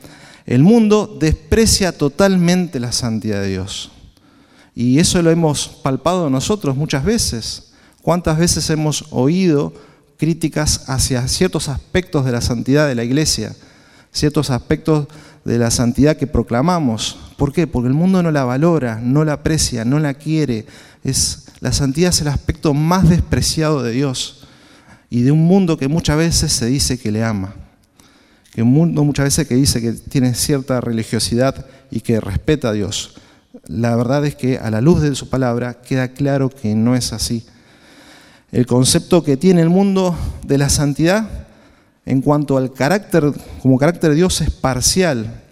El 0.47 0.63
mundo 0.63 1.17
desprecia 1.19 1.91
totalmente 1.91 2.79
la 2.79 2.93
santidad 2.93 3.41
de 3.41 3.49
Dios. 3.49 3.91
Y 4.75 4.99
eso 4.99 5.21
lo 5.23 5.31
hemos 5.31 5.69
palpado 5.69 6.31
nosotros 6.31 6.77
muchas 6.77 7.05
veces. 7.05 7.73
¿Cuántas 8.01 8.39
veces 8.39 8.69
hemos 8.71 9.05
oído 9.11 9.73
críticas 10.17 10.89
hacia 10.89 11.27
ciertos 11.29 11.69
aspectos 11.69 12.25
de 12.25 12.33
la 12.33 12.41
santidad 12.41 12.89
de 12.89 12.95
la 12.95 13.05
iglesia? 13.05 13.55
Ciertos 14.13 14.51
aspectos 14.51 15.09
de 15.45 15.59
la 15.59 15.71
santidad 15.71 16.17
que 16.17 16.27
proclamamos. 16.27 17.19
¿Por 17.37 17.53
qué? 17.53 17.67
Porque 17.67 17.89
el 17.89 17.95
mundo 17.95 18.23
no 18.23 18.31
la 18.31 18.45
valora, 18.45 19.01
no 19.03 19.25
la 19.25 19.35
aprecia, 19.35 19.85
no 19.85 19.99
la 19.99 20.15
quiere. 20.15 20.67
Es, 21.05 21.47
la 21.61 21.73
santidad 21.73 22.11
es 22.11 22.21
el 22.23 22.29
aspecto 22.29 22.73
más 22.73 23.09
despreciado 23.09 23.83
de 23.83 23.93
Dios 23.93 24.47
y 25.11 25.23
de 25.23 25.33
un 25.33 25.45
mundo 25.47 25.77
que 25.77 25.89
muchas 25.89 26.17
veces 26.17 26.53
se 26.53 26.67
dice 26.67 26.99
que 26.99 27.13
le 27.13 27.23
ama. 27.23 27.55
Que 28.53 28.63
un 28.63 28.73
mundo 28.73 29.05
muchas 29.05 29.25
veces 29.25 29.47
que 29.47 29.55
dice 29.55 29.81
que 29.81 29.93
tiene 29.93 30.35
cierta 30.35 30.81
religiosidad 30.81 31.67
y 31.91 32.01
que 32.01 32.21
respeta 32.21 32.71
a 32.71 32.73
Dios 32.73 33.15
la 33.67 33.95
verdad 33.97 34.25
es 34.25 34.35
que 34.35 34.59
a 34.59 34.71
la 34.71 34.81
luz 34.81 35.03
de 35.03 35.15
su 35.15 35.29
palabra 35.29 35.75
queda 35.75 36.09
claro 36.09 36.49
que 36.49 36.75
no 36.75 36.95
es 36.97 37.13
así. 37.13 37.45
El 38.51 38.67
concepto 38.67 39.23
que 39.23 39.37
tiene 39.37 39.63
el 39.63 39.71
mundo 39.71 40.17
de 40.45 40.59
la 40.59 40.69
santidad 40.69 41.29
en 42.05 42.21
cuanto 42.21 42.57
al 42.57 42.73
carácter, 42.73 43.33
como 43.63 43.79
carácter 43.79 44.11
de 44.11 44.17
Dios, 44.17 44.41
es 44.41 44.51
parcial. 44.51 45.43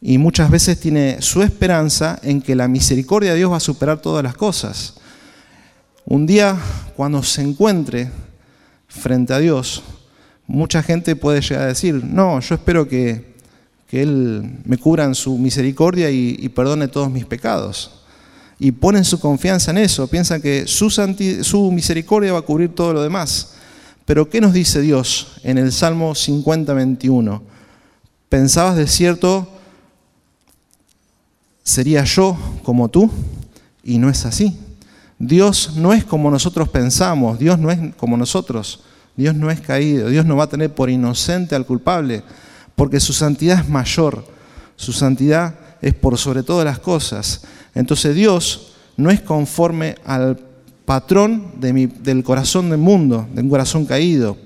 Y 0.00 0.18
muchas 0.18 0.50
veces 0.50 0.80
tiene 0.80 1.22
su 1.22 1.42
esperanza 1.42 2.18
en 2.22 2.42
que 2.42 2.56
la 2.56 2.68
misericordia 2.68 3.30
de 3.30 3.38
Dios 3.38 3.52
va 3.52 3.56
a 3.56 3.60
superar 3.60 4.00
todas 4.00 4.22
las 4.22 4.34
cosas. 4.34 4.94
Un 6.04 6.26
día, 6.26 6.56
cuando 6.96 7.22
se 7.22 7.42
encuentre 7.42 8.10
frente 8.88 9.32
a 9.32 9.38
Dios, 9.38 9.82
mucha 10.46 10.82
gente 10.82 11.16
puede 11.16 11.40
llegar 11.40 11.62
a 11.62 11.68
decir, 11.68 12.04
no, 12.04 12.40
yo 12.40 12.56
espero 12.56 12.88
que, 12.88 13.31
Él 13.92 14.60
me 14.64 14.78
cubra 14.78 15.04
en 15.04 15.14
su 15.14 15.36
misericordia 15.36 16.10
y, 16.10 16.48
perdone 16.48 16.88
todos 16.88 17.10
mis 17.10 17.26
pecados. 17.26 17.90
Y 18.58 18.72
ponen 18.72 19.04
su 19.04 19.20
confianza 19.20 19.70
en 19.70 19.78
eso, 19.78 20.08
piensan 20.08 20.40
que 20.40 20.66
su, 20.66 20.88
su 20.90 21.70
misericordia 21.70 22.32
va 22.32 22.38
a 22.38 22.42
cubrir 22.42 22.74
todo 22.74 22.94
lo 22.94 23.02
demás. 23.02 23.54
Pero 24.06 24.28
¿qué 24.28 24.40
nos 24.40 24.52
dice 24.52 24.80
Dios 24.80 25.40
en 25.42 25.58
el 25.58 25.72
Salmo 25.72 26.14
50, 26.14 26.72
21? 26.72 27.42
¿Pensabas 28.28 28.76
de 28.76 28.86
cierto, 28.86 29.46
sería 31.62 32.04
yo 32.04 32.36
como 32.62 32.88
tú? 32.88 33.10
Y 33.84 33.98
no 33.98 34.08
es 34.08 34.24
así. 34.24 34.58
Dios 35.18 35.74
no 35.76 35.92
es 35.92 36.04
como 36.04 36.30
nosotros 36.30 36.68
pensamos, 36.68 37.38
Dios 37.38 37.58
no 37.58 37.70
es 37.70 37.78
como 37.96 38.16
nosotros, 38.16 38.80
Dios 39.16 39.36
no 39.36 39.50
es 39.50 39.60
caído, 39.60 40.08
Dios 40.08 40.26
no 40.26 40.34
va 40.36 40.44
a 40.44 40.48
tener 40.48 40.74
por 40.74 40.90
inocente 40.90 41.54
al 41.54 41.64
culpable, 41.64 42.24
porque 42.76 43.00
su 43.00 43.12
santidad 43.12 43.60
es 43.60 43.68
mayor, 43.68 44.24
su 44.76 44.92
santidad 44.92 45.54
es 45.80 45.94
por 45.94 46.16
sobre 46.18 46.42
todas 46.42 46.64
las 46.64 46.78
cosas. 46.78 47.42
Entonces 47.74 48.14
Dios 48.14 48.74
no 48.96 49.10
es 49.10 49.20
conforme 49.20 49.96
al 50.04 50.38
patrón 50.84 51.52
del 51.58 52.24
corazón 52.24 52.70
del 52.70 52.78
mundo, 52.78 53.28
de 53.32 53.42
un 53.42 53.50
corazón 53.50 53.84
caído. 53.84 54.36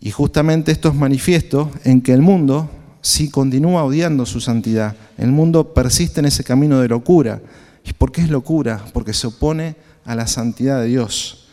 Y 0.00 0.10
justamente 0.10 0.72
esto 0.72 0.88
es 0.88 0.94
manifiesto 0.94 1.70
en 1.84 2.00
que 2.00 2.12
el 2.12 2.22
mundo 2.22 2.70
sí 3.02 3.30
continúa 3.30 3.84
odiando 3.84 4.24
su 4.26 4.40
santidad. 4.40 4.96
El 5.18 5.30
mundo 5.30 5.74
persiste 5.74 6.20
en 6.20 6.26
ese 6.26 6.44
camino 6.44 6.80
de 6.80 6.88
locura. 6.88 7.40
¿Y 7.84 7.92
por 7.92 8.12
qué 8.12 8.22
es 8.22 8.30
locura? 8.30 8.84
Porque 8.92 9.12
se 9.12 9.26
opone 9.26 9.76
a 10.04 10.14
la 10.14 10.26
santidad 10.26 10.80
de 10.80 10.88
Dios. 10.88 11.48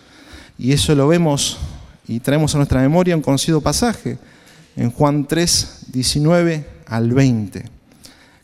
Y 0.58 0.72
eso 0.72 0.96
lo 0.96 1.08
vemos 1.08 1.58
y 2.08 2.20
traemos 2.20 2.56
a 2.56 2.58
nuestra 2.58 2.82
memoria 2.82 3.16
un 3.16 3.22
conocido 3.22 3.60
pasaje 3.62 4.18
en 4.78 4.92
Juan 4.92 5.28
3, 5.28 5.88
19 5.92 6.66
al 6.86 7.12
20, 7.12 7.66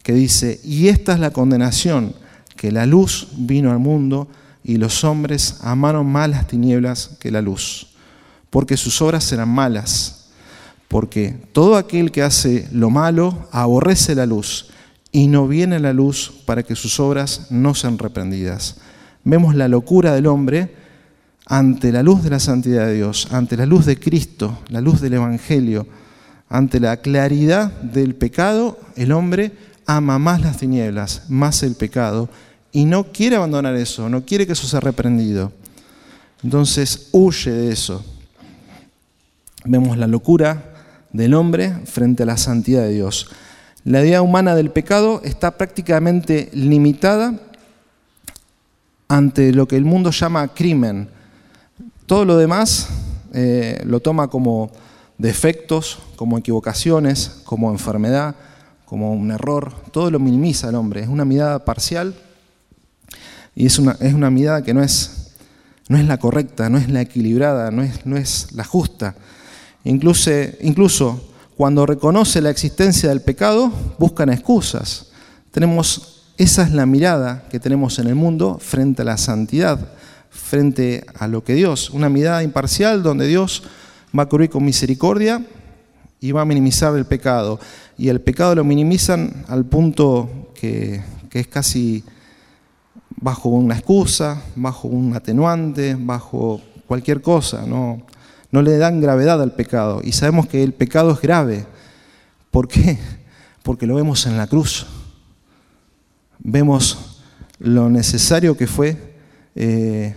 que 0.02 0.14
dice, 0.14 0.60
y 0.64 0.90
esta 0.90 1.14
es 1.14 1.20
la 1.20 1.32
condenación, 1.32 2.14
que 2.58 2.72
la 2.72 2.86
luz 2.86 3.30
vino 3.38 3.72
al 3.72 3.80
mundo 3.80 4.28
y 4.64 4.78
los 4.78 5.04
hombres 5.04 5.58
amaron 5.62 6.08
más 6.08 6.30
las 6.30 6.48
tinieblas 6.48 7.12
que 7.20 7.32
la 7.32 7.42
luz, 7.42 7.88
porque 8.50 8.78
sus 8.78 9.02
obras 9.02 9.32
eran 9.32 9.50
malas, 9.50 10.26
porque 10.88 11.36
todo 11.54 11.78
aquel 11.78 12.12
que 12.12 12.24
hace 12.24 12.68
lo 12.72 12.90
malo 12.90 13.48
aborrece 13.52 14.16
la 14.16 14.26
luz 14.26 14.70
y 15.12 15.28
no 15.28 15.48
viene 15.48 15.80
la 15.80 15.94
luz 15.94 16.34
para 16.46 16.64
que 16.64 16.76
sus 16.76 17.00
obras 17.00 17.52
no 17.52 17.76
sean 17.76 18.00
reprendidas. 18.00 18.78
Vemos 19.24 19.56
la 19.56 19.68
locura 19.68 20.14
del 20.14 20.28
hombre 20.28 20.76
ante 21.46 21.92
la 21.92 22.02
luz 22.02 22.24
de 22.24 22.32
la 22.32 22.40
santidad 22.40 22.88
de 22.88 22.96
Dios, 22.96 23.28
ante 23.32 23.56
la 23.56 23.66
luz 23.66 23.86
de 23.86 24.00
Cristo, 24.00 24.60
la 24.70 24.82
luz 24.82 25.02
del 25.02 25.14
Evangelio, 25.14 25.86
ante 26.50 26.80
la 26.80 26.98
claridad 26.98 27.72
del 27.82 28.16
pecado, 28.16 28.80
el 28.96 29.12
hombre 29.12 29.52
ama 29.86 30.20
más 30.20 30.42
las 30.42 30.58
tinieblas, 30.58 31.24
más 31.30 31.64
el 31.64 31.76
pecado, 31.76 32.30
y 32.72 32.86
no 32.86 33.06
quiere 33.12 33.36
abandonar 33.36 33.76
eso, 33.76 34.10
no 34.10 34.26
quiere 34.26 34.46
que 34.48 34.54
eso 34.54 34.68
sea 34.68 34.80
reprendido. 34.80 35.52
Entonces 36.44 37.10
huye 37.12 37.52
de 37.52 37.72
eso. 37.72 38.04
Vemos 39.66 39.98
la 39.98 40.08
locura 40.08 40.74
del 41.12 41.34
hombre 41.36 41.74
frente 41.86 42.24
a 42.24 42.26
la 42.26 42.38
santidad 42.38 42.82
de 42.82 42.90
Dios. 42.90 43.30
La 43.86 44.04
idea 44.04 44.22
humana 44.22 44.56
del 44.56 44.72
pecado 44.72 45.22
está 45.24 45.58
prácticamente 45.58 46.50
limitada 46.54 47.40
ante 49.08 49.54
lo 49.54 49.68
que 49.68 49.78
el 49.78 49.86
mundo 49.86 50.12
llama 50.12 50.48
crimen. 50.50 51.10
Todo 52.06 52.26
lo 52.26 52.38
demás 52.38 52.90
eh, 53.34 53.82
lo 53.86 54.00
toma 54.00 54.28
como 54.28 54.72
defectos, 55.18 56.00
como 56.16 56.38
equivocaciones, 56.38 57.42
como 57.44 57.72
enfermedad, 57.72 58.36
como 58.86 59.14
un 59.14 59.32
error. 59.32 59.74
Todo 59.92 60.12
lo 60.12 60.20
minimiza 60.20 60.70
el 60.70 60.76
hombre. 60.76 61.02
Es 61.02 61.08
una 61.08 61.26
mirada 61.26 61.66
parcial 61.66 62.14
y 63.56 63.66
es 63.66 63.80
una, 63.80 63.98
es 64.00 64.14
una 64.14 64.30
mirada 64.30 64.64
que 64.64 64.74
no 64.74 64.84
es, 64.84 65.34
no 65.88 65.98
es 65.98 66.06
la 66.06 66.18
correcta, 66.18 66.70
no 66.70 66.78
es 66.78 66.90
la 66.90 67.02
equilibrada, 67.02 67.72
no 67.72 67.84
es, 67.84 68.06
no 68.06 68.18
es 68.18 68.52
la 68.54 68.64
justa. 68.64 69.16
Incluso, 69.84 70.32
incluso 70.62 71.30
cuando 71.56 71.86
reconoce 71.86 72.42
la 72.42 72.50
existencia 72.50 73.10
del 73.10 73.22
pecado, 73.22 73.72
buscan 74.00 74.30
excusas. 74.30 75.08
Tenemos, 75.52 76.24
esa 76.38 76.64
es 76.64 76.72
la 76.72 76.86
mirada 76.86 77.48
que 77.50 77.60
tenemos 77.60 78.00
en 78.00 78.08
el 78.08 78.16
mundo 78.16 78.58
frente 78.60 79.04
a 79.04 79.06
la 79.06 79.18
santidad, 79.18 79.80
frente 80.32 81.06
a 81.16 81.28
lo 81.28 81.44
que 81.44 81.54
Dios, 81.54 81.92
una 81.92 82.10
mirada 82.10 82.42
imparcial 82.42 83.04
donde 83.04 83.28
Dios 83.28 83.64
va 84.18 84.24
a 84.24 84.26
cubrir 84.28 84.50
con 84.50 84.64
misericordia 84.64 85.44
y 86.20 86.32
va 86.32 86.42
a 86.42 86.46
minimizar 86.46 86.96
el 86.96 87.06
pecado. 87.06 87.60
Y 87.98 88.10
el 88.10 88.22
pecado 88.22 88.56
lo 88.56 88.64
minimizan 88.64 89.44
al 89.48 89.66
punto 89.66 90.52
que, 90.56 91.02
es 91.32 91.48
casi 91.48 92.04
bajo 93.10 93.50
una 93.50 93.76
excusa, 93.76 94.42
bajo 94.56 94.88
un 94.88 95.16
atenuante, 95.16 95.98
bajo 96.00 96.62
cualquier 96.88 97.22
cosa, 97.22 97.66
no, 97.66 98.04
no 98.52 98.62
le 98.62 98.78
dan 98.78 99.02
gravedad 99.02 99.42
al 99.42 99.54
pecado. 99.54 100.02
Y 100.04 100.12
sabemos 100.12 100.48
que 100.48 100.62
el 100.64 100.74
pecado 100.74 101.12
es 101.12 101.22
grave. 101.22 101.66
¿Por 102.52 102.68
qué? 102.68 103.00
Porque 103.64 103.88
lo 103.88 103.96
vemos 103.96 104.26
en 104.28 104.38
la 104.38 104.48
cruz. 104.48 104.86
Vemos 106.38 107.22
lo 107.60 107.90
necesario 107.90 108.56
que 108.56 108.68
fue, 108.68 109.16
eh, 109.56 110.16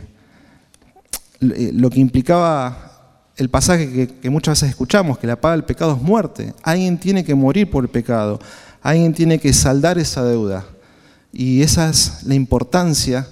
lo 1.41 1.89
que 1.91 2.01
implicaba 2.01 2.86
el 3.37 3.51
pasaje 3.51 4.09
que, 4.21 4.31
muchas 4.31 4.61
veces 4.61 4.71
escuchamos, 4.71 5.19
que 5.19 5.27
la 5.27 5.41
paga 5.41 5.57
del 5.57 5.65
pecado 5.65 5.95
es 5.95 6.03
muerte. 6.03 6.55
Alguien 6.63 6.99
tiene 6.99 7.25
que 7.25 7.35
morir 7.35 7.71
por 7.71 7.85
el 7.85 7.91
pecado, 7.91 8.41
alguien 8.83 9.13
tiene 9.13 9.39
que 9.39 9.53
saldar 9.53 9.99
esa 9.99 10.25
deuda. 10.25 10.65
Y 11.33 11.61
esa 11.61 11.91
es 11.91 12.23
la 12.25 12.35
importancia 12.35 13.29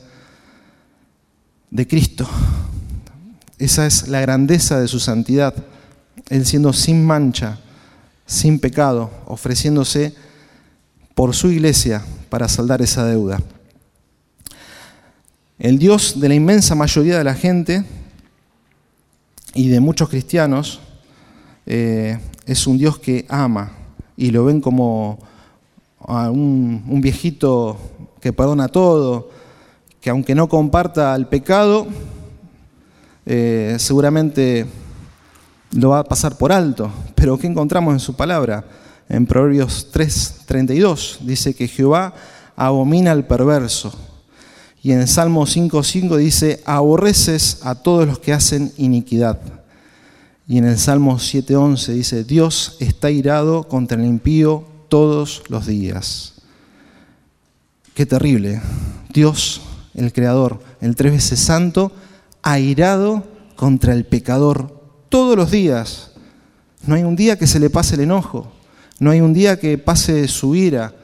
de 1.70 1.86
Cristo. 1.86 2.28
Esa 3.58 3.86
es 3.86 4.08
la 4.08 4.20
grandeza 4.20 4.78
de 4.78 4.88
su 4.88 5.00
santidad. 5.00 5.54
Él 6.28 6.44
siendo 6.44 6.72
sin 6.74 7.04
mancha, 7.04 7.58
sin 8.26 8.58
pecado, 8.58 9.10
ofreciéndose 9.26 10.14
por 11.14 11.34
su 11.34 11.50
iglesia 11.50 12.04
para 12.28 12.48
saldar 12.48 12.82
esa 12.82 13.06
deuda. 13.06 13.40
El 15.58 15.78
Dios 15.78 16.20
de 16.20 16.28
la 16.28 16.34
inmensa 16.34 16.74
mayoría 16.74 17.16
de 17.16 17.24
la 17.24 17.34
gente 17.34 17.84
y 19.54 19.68
de 19.68 19.80
muchos 19.80 20.08
cristianos 20.08 20.80
eh, 21.66 22.18
es 22.46 22.66
un 22.66 22.78
Dios 22.78 22.98
que 22.98 23.24
ama 23.28 23.72
y 24.16 24.30
lo 24.30 24.44
ven 24.44 24.60
como 24.60 25.18
un, 26.06 26.84
un 26.88 27.00
viejito 27.00 27.78
que 28.20 28.32
perdona 28.32 28.68
todo, 28.68 29.30
que 30.00 30.10
aunque 30.10 30.34
no 30.34 30.48
comparta 30.48 31.14
el 31.14 31.26
pecado, 31.26 31.86
eh, 33.26 33.76
seguramente 33.78 34.66
lo 35.72 35.90
va 35.90 36.00
a 36.00 36.04
pasar 36.04 36.36
por 36.36 36.52
alto. 36.52 36.90
Pero 37.14 37.38
¿qué 37.38 37.46
encontramos 37.46 37.92
en 37.94 38.00
su 38.00 38.14
palabra? 38.14 38.64
En 39.08 39.26
Proverbios 39.26 39.90
3:32 39.92 41.18
dice 41.20 41.54
que 41.54 41.68
Jehová 41.68 42.14
abomina 42.56 43.12
al 43.12 43.26
perverso. 43.26 43.92
Y 44.85 44.92
en 44.92 45.09
Salmo 45.09 45.47
5:5 45.47 46.18
dice, 46.18 46.62
aborreces 46.66 47.61
a 47.62 47.75
todos 47.75 48.07
los 48.07 48.18
que 48.18 48.35
hacen 48.35 48.70
iniquidad. 48.77 49.40
Y 50.47 50.59
en 50.59 50.66
el 50.66 50.79
Salmo 50.79 51.18
7:11 51.18 51.94
dice, 51.94 52.23
Dios 52.23 52.77
está 52.81 53.11
irado 53.11 53.66
contra 53.66 53.99
el 53.99 54.07
impío 54.07 54.66
todos 54.90 55.42
los 55.49 55.66
días. 55.66 56.35
Qué 57.94 58.05
terrible. 58.05 58.61
Dios, 59.11 59.62
el 59.94 60.12
Creador, 60.12 60.61
el 60.83 60.97
tres 60.97 61.12
veces 61.12 61.40
santo, 61.40 61.90
airado 62.42 63.25
contra 63.57 63.94
el 63.94 64.05
pecador 64.05 64.83
todos 65.09 65.35
los 65.35 65.51
días. 65.51 66.11
No 66.87 66.94
hay 66.94 67.05
un 67.05 67.16
día 67.16 67.38
que 67.38 67.47
se 67.47 67.59
le 67.59 67.70
pase 67.70 67.94
el 67.94 68.03
enojo, 68.03 68.53
no 68.99 69.11
hay 69.11 69.23
un 69.23 69.33
día 69.33 69.59
que 69.59 69.79
pase 69.79 70.29
su 70.29 70.55
ira. 70.55 70.94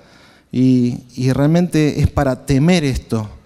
Y 0.53 1.33
realmente 1.33 2.03
es 2.03 2.11
para 2.11 2.45
temer 2.45 2.85
esto. 2.85 3.40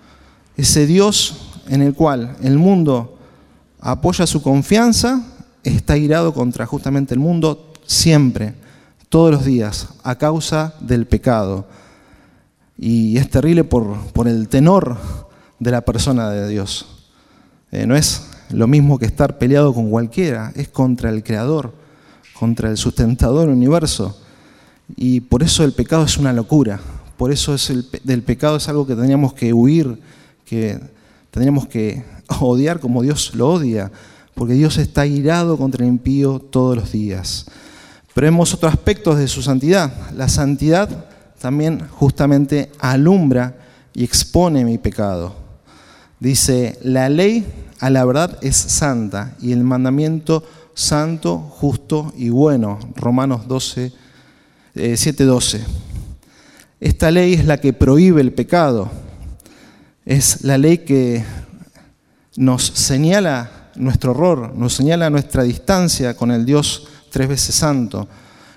Ese 0.57 0.87
Dios 0.87 1.37
en 1.69 1.83
el 1.83 1.95
cual 1.95 2.37
el 2.43 2.59
mundo 2.59 3.19
apoya 3.81 4.27
su 4.27 4.43
confianza, 4.43 5.23
está 5.63 5.97
irado 5.97 6.33
contra 6.33 6.67
justamente 6.67 7.15
el 7.15 7.21
mundo 7.21 7.73
siempre, 7.87 8.55
todos 9.09 9.31
los 9.31 9.45
días, 9.45 9.89
a 10.03 10.17
causa 10.17 10.75
del 10.81 11.07
pecado. 11.07 11.67
Y 12.79 13.17
es 13.19 13.31
terrible 13.31 13.65
por, 13.65 13.97
el 14.27 14.49
tenor 14.49 14.99
de 15.59 15.71
la 15.71 15.83
persona 15.83 16.31
de 16.31 16.49
Dios. 16.49 16.87
Eh, 17.71 17.87
no 17.87 17.97
es 17.97 18.29
lo 18.51 18.67
mismo 18.67 18.99
que 18.99 19.07
estar 19.07 19.39
peleado 19.39 19.75
con 19.75 19.91
cualquiera, 19.91 20.53
es 20.55 20.69
contra 20.69 21.11
el 21.11 21.23
Creador, 21.23 21.75
contra 22.39 22.71
el 22.71 22.77
sustentador 22.77 23.41
del 23.41 23.57
universo. 23.57 24.21
Y 24.97 25.21
por 25.21 25.43
eso 25.43 25.65
el 25.65 25.73
pecado 25.73 26.05
es 26.05 26.19
una 26.19 26.33
locura, 26.33 26.81
por 27.17 27.33
eso 27.33 27.55
es 27.55 27.71
el, 27.71 27.87
del 28.03 28.23
pecado 28.23 28.57
es 28.57 28.69
algo 28.69 28.87
que 28.87 28.95
tendríamos 28.95 29.33
que 29.33 29.53
huir, 29.53 29.99
que 30.45 30.81
tendríamos 31.31 31.67
que 31.67 32.05
odiar 32.41 32.81
como 32.81 33.03
Dios 33.03 33.35
lo 33.35 33.53
odia, 33.53 33.91
porque 34.35 34.55
Dios 34.55 34.79
está 34.79 35.07
irado 35.07 35.57
contra 35.57 35.85
el 35.85 35.91
impío 35.91 36.39
todos 36.39 36.77
los 36.77 36.93
días. 36.93 37.47
Pero 38.15 38.27
vemos 38.27 38.55
otros 38.55 38.73
aspectos 38.73 39.19
de 39.19 39.29
su 39.29 39.43
santidad. 39.43 40.11
La 40.13 40.29
santidad 40.29 41.07
también 41.41 41.87
justamente 41.91 42.71
alumbra 42.79 43.57
y 43.93 44.05
expone 44.05 44.65
mi 44.65 44.79
pecado. 44.79 45.35
Dice, 46.21 46.79
la 46.83 47.09
ley 47.09 47.45
a 47.81 47.91
la 47.91 48.05
verdad 48.05 48.39
es 48.41 48.57
santa 48.57 49.37
y 49.41 49.53
el 49.53 49.63
mandamiento 49.65 50.45
santo, 50.75 51.39
justo 51.39 52.13
y 52.17 52.29
bueno. 52.29 52.79
Romanos 52.97 53.47
12, 53.49 53.93
7, 54.75 55.25
12. 55.25 55.65
Esta 56.81 57.11
ley 57.11 57.35
es 57.35 57.45
la 57.45 57.61
que 57.61 57.73
prohíbe 57.73 58.21
el 58.21 58.33
pecado. 58.33 58.91
Es 60.05 60.45
la 60.45 60.59
ley 60.59 60.79
que 60.79 61.25
nos 62.37 62.63
señala 62.63 63.71
nuestro 63.77 64.11
horror, 64.11 64.55
nos 64.55 64.75
señala 64.75 65.09
nuestra 65.09 65.43
distancia 65.45 66.15
con 66.15 66.31
el 66.31 66.45
Dios 66.45 66.89
tres 67.11 67.27
veces 67.27 67.55
santo 67.55 68.07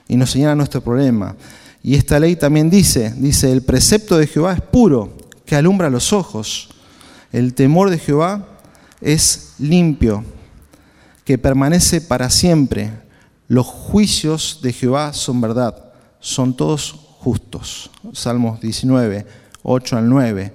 y 0.09 0.17
nos 0.17 0.31
señala 0.31 0.55
nuestro 0.55 0.81
problema. 0.81 1.37
Y 1.81 1.95
esta 1.95 2.19
ley 2.19 2.35
también 2.35 2.69
dice, 2.69 3.13
dice, 3.15 3.49
el 3.49 3.61
precepto 3.61 4.17
de 4.17 4.27
Jehová 4.27 4.53
es 4.53 4.61
puro, 4.61 5.15
que 5.45 5.55
alumbra 5.55 5.89
los 5.89 6.11
ojos. 6.11 6.67
El 7.31 7.53
temor 7.53 7.91
de 7.91 7.99
Jehová 7.99 8.45
es 8.99 9.53
limpio, 9.57 10.25
que 11.23 11.37
permanece 11.37 12.01
para 12.01 12.29
siempre. 12.29 12.91
Los 13.47 13.65
juicios 13.67 14.59
de 14.61 14.73
Jehová 14.73 15.13
son 15.13 15.39
verdad, 15.39 15.93
son 16.19 16.57
todos 16.57 16.91
justos. 17.19 17.89
Salmos 18.11 18.59
19, 18.59 19.25
8 19.63 19.97
al 19.97 20.09
9. 20.09 20.53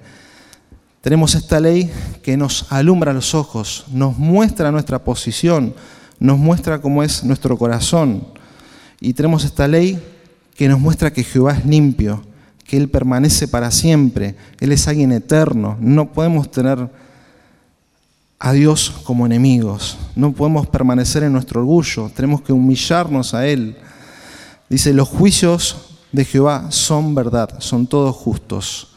Tenemos 1.03 1.35
esta 1.35 1.59
ley 1.59 1.91
que 2.21 2.37
nos 2.37 2.71
alumbra 2.71 3.11
los 3.11 3.35
ojos, 3.35 3.83
nos 3.91 4.17
muestra 4.17 4.71
nuestra 4.71 5.03
posición, 5.03 5.75
nos 6.17 6.37
muestra 6.37 6.79
cómo 6.79 7.03
es 7.03 7.25
nuestro 7.25 7.57
corazón. 7.57 8.25
Y 9.01 9.11
tenemos 9.11 9.43
esta 9.43 9.67
ley 9.67 10.01
que 10.55 10.69
nos 10.69 10.79
muestra 10.79 11.11
que 11.11 11.25
Jehová 11.25 11.55
es 11.57 11.65
limpio, 11.65 12.23
que 12.65 12.77
Él 12.77 12.87
permanece 12.87 13.49
para 13.49 13.69
siempre, 13.69 14.37
Él 14.61 14.71
es 14.71 14.87
alguien 14.87 15.11
eterno. 15.11 15.75
No 15.81 16.13
podemos 16.13 16.49
tener 16.49 16.89
a 18.39 18.53
Dios 18.53 18.89
como 19.03 19.25
enemigos, 19.25 19.97
no 20.15 20.31
podemos 20.31 20.67
permanecer 20.67 21.23
en 21.23 21.33
nuestro 21.33 21.59
orgullo, 21.59 22.09
tenemos 22.15 22.43
que 22.43 22.53
humillarnos 22.53 23.33
a 23.33 23.45
Él. 23.45 23.75
Dice, 24.69 24.93
los 24.93 25.09
juicios 25.09 25.97
de 26.13 26.23
Jehová 26.23 26.71
son 26.71 27.13
verdad, 27.13 27.59
son 27.59 27.87
todos 27.87 28.15
justos. 28.15 28.92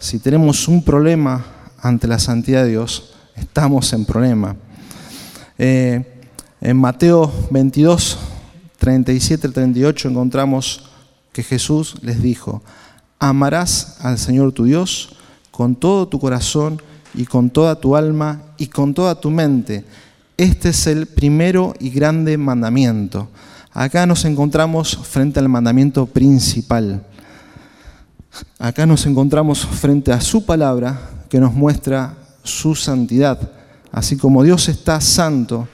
Si 0.00 0.20
tenemos 0.20 0.68
un 0.68 0.84
problema 0.84 1.44
ante 1.82 2.06
la 2.06 2.20
santidad 2.20 2.62
de 2.62 2.70
Dios, 2.70 3.14
estamos 3.34 3.92
en 3.92 4.04
problema. 4.04 4.54
Eh, 5.58 6.20
en 6.60 6.76
Mateo 6.76 7.32
22, 7.50 8.16
37 8.78 9.48
38 9.48 10.08
encontramos 10.08 10.88
que 11.32 11.42
Jesús 11.42 11.96
les 12.02 12.22
dijo, 12.22 12.62
amarás 13.18 13.96
al 14.00 14.18
Señor 14.18 14.52
tu 14.52 14.64
Dios 14.64 15.16
con 15.50 15.74
todo 15.74 16.06
tu 16.06 16.20
corazón 16.20 16.80
y 17.12 17.24
con 17.24 17.50
toda 17.50 17.80
tu 17.80 17.96
alma 17.96 18.42
y 18.56 18.68
con 18.68 18.94
toda 18.94 19.20
tu 19.20 19.30
mente. 19.30 19.84
Este 20.36 20.68
es 20.68 20.86
el 20.86 21.06
primero 21.06 21.74
y 21.80 21.90
grande 21.90 22.38
mandamiento. 22.38 23.28
Acá 23.72 24.06
nos 24.06 24.24
encontramos 24.24 24.96
frente 24.96 25.40
al 25.40 25.48
mandamiento 25.48 26.06
principal. 26.06 27.04
Acá 28.58 28.86
nos 28.86 29.06
encontramos 29.06 29.66
frente 29.66 30.12
a 30.12 30.20
su 30.20 30.44
palabra 30.44 30.98
que 31.28 31.40
nos 31.40 31.54
muestra 31.54 32.16
su 32.42 32.74
santidad. 32.74 33.38
Así 33.92 34.16
como 34.16 34.42
Dios 34.42 34.68
está 34.68 35.00
santo, 35.00 35.68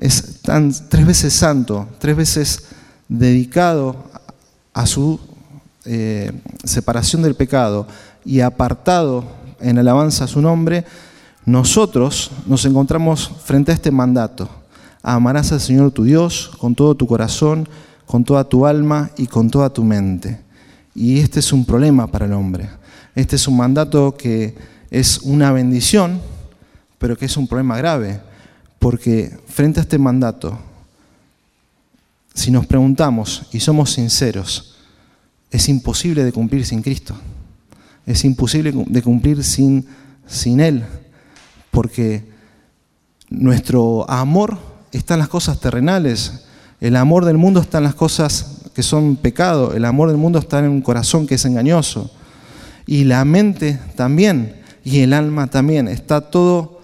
es 0.00 0.40
tan, 0.42 0.72
tres 0.88 1.06
veces 1.06 1.32
santo, 1.34 1.88
tres 1.98 2.16
veces 2.16 2.64
dedicado 3.08 3.96
a 4.72 4.86
su 4.86 5.20
eh, 5.84 6.32
separación 6.64 7.22
del 7.22 7.34
pecado 7.34 7.86
y 8.24 8.40
apartado 8.40 9.24
en 9.60 9.78
alabanza 9.78 10.24
a 10.24 10.28
su 10.28 10.40
nombre, 10.40 10.84
nosotros 11.46 12.30
nos 12.46 12.64
encontramos 12.64 13.30
frente 13.44 13.70
a 13.70 13.74
este 13.74 13.90
mandato. 13.90 14.48
Amarás 15.02 15.52
al 15.52 15.60
Señor 15.60 15.90
tu 15.90 16.04
Dios 16.04 16.50
con 16.58 16.74
todo 16.74 16.94
tu 16.94 17.06
corazón, 17.06 17.68
con 18.06 18.24
toda 18.24 18.44
tu 18.44 18.66
alma 18.66 19.10
y 19.16 19.26
con 19.26 19.50
toda 19.50 19.70
tu 19.70 19.84
mente. 19.84 20.43
Y 20.94 21.20
este 21.20 21.40
es 21.40 21.52
un 21.52 21.64
problema 21.64 22.06
para 22.06 22.26
el 22.26 22.32
hombre. 22.32 22.68
Este 23.14 23.36
es 23.36 23.48
un 23.48 23.56
mandato 23.56 24.16
que 24.16 24.54
es 24.90 25.18
una 25.18 25.50
bendición, 25.52 26.20
pero 26.98 27.16
que 27.16 27.26
es 27.26 27.36
un 27.36 27.48
problema 27.48 27.76
grave, 27.76 28.20
porque 28.78 29.36
frente 29.48 29.80
a 29.80 29.82
este 29.82 29.98
mandato, 29.98 30.58
si 32.32 32.50
nos 32.50 32.66
preguntamos 32.66 33.46
y 33.52 33.60
somos 33.60 33.92
sinceros, 33.92 34.76
es 35.50 35.68
imposible 35.68 36.24
de 36.24 36.32
cumplir 36.32 36.64
sin 36.66 36.82
Cristo. 36.82 37.14
Es 38.06 38.24
imposible 38.24 38.72
de 38.72 39.02
cumplir 39.02 39.42
sin, 39.42 39.86
sin 40.26 40.60
Él, 40.60 40.84
porque 41.70 42.24
nuestro 43.30 44.08
amor 44.08 44.58
está 44.92 45.14
en 45.14 45.20
las 45.20 45.28
cosas 45.28 45.60
terrenales, 45.60 46.44
el 46.80 46.96
amor 46.96 47.24
del 47.24 47.38
mundo 47.38 47.60
está 47.60 47.78
en 47.78 47.84
las 47.84 47.94
cosas 47.94 48.53
que 48.74 48.82
son 48.82 49.16
pecado, 49.16 49.72
el 49.72 49.84
amor 49.84 50.08
del 50.08 50.18
mundo 50.18 50.38
está 50.38 50.58
en 50.58 50.68
un 50.68 50.82
corazón 50.82 51.26
que 51.26 51.36
es 51.36 51.44
engañoso. 51.44 52.10
Y 52.86 53.04
la 53.04 53.24
mente 53.24 53.78
también, 53.96 54.56
y 54.84 55.00
el 55.00 55.12
alma 55.12 55.46
también, 55.46 55.88
está 55.88 56.20
todo 56.20 56.80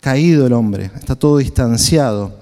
caído 0.00 0.46
el 0.46 0.52
hombre, 0.52 0.90
está 0.98 1.14
todo 1.14 1.38
distanciado. 1.38 2.34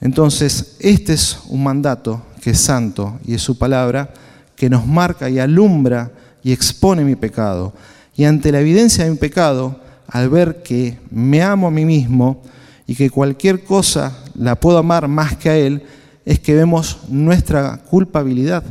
Entonces, 0.00 0.76
este 0.80 1.12
es 1.12 1.38
un 1.48 1.62
mandato 1.62 2.22
que 2.40 2.50
es 2.50 2.60
santo 2.60 3.18
y 3.24 3.34
es 3.34 3.42
su 3.42 3.58
palabra, 3.58 4.12
que 4.56 4.70
nos 4.70 4.86
marca 4.86 5.28
y 5.28 5.38
alumbra 5.38 6.10
y 6.42 6.52
expone 6.52 7.04
mi 7.04 7.14
pecado. 7.14 7.74
Y 8.16 8.24
ante 8.24 8.50
la 8.50 8.60
evidencia 8.60 9.04
de 9.04 9.10
mi 9.10 9.16
pecado, 9.16 9.80
al 10.08 10.30
ver 10.30 10.62
que 10.62 10.98
me 11.10 11.42
amo 11.42 11.68
a 11.68 11.70
mí 11.70 11.84
mismo 11.84 12.42
y 12.86 12.94
que 12.94 13.10
cualquier 13.10 13.62
cosa 13.64 14.16
la 14.34 14.56
puedo 14.56 14.78
amar 14.78 15.06
más 15.08 15.36
que 15.36 15.50
a 15.50 15.56
Él, 15.56 15.82
es 16.28 16.38
que 16.40 16.54
vemos 16.54 16.98
nuestra 17.08 17.78
culpabilidad 17.78 18.62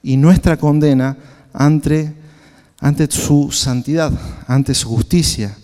y 0.00 0.16
nuestra 0.16 0.56
condena 0.56 1.16
ante, 1.52 2.14
ante 2.78 3.10
su 3.10 3.50
santidad, 3.50 4.12
ante 4.46 4.74
su 4.74 4.88
justicia. 4.88 5.56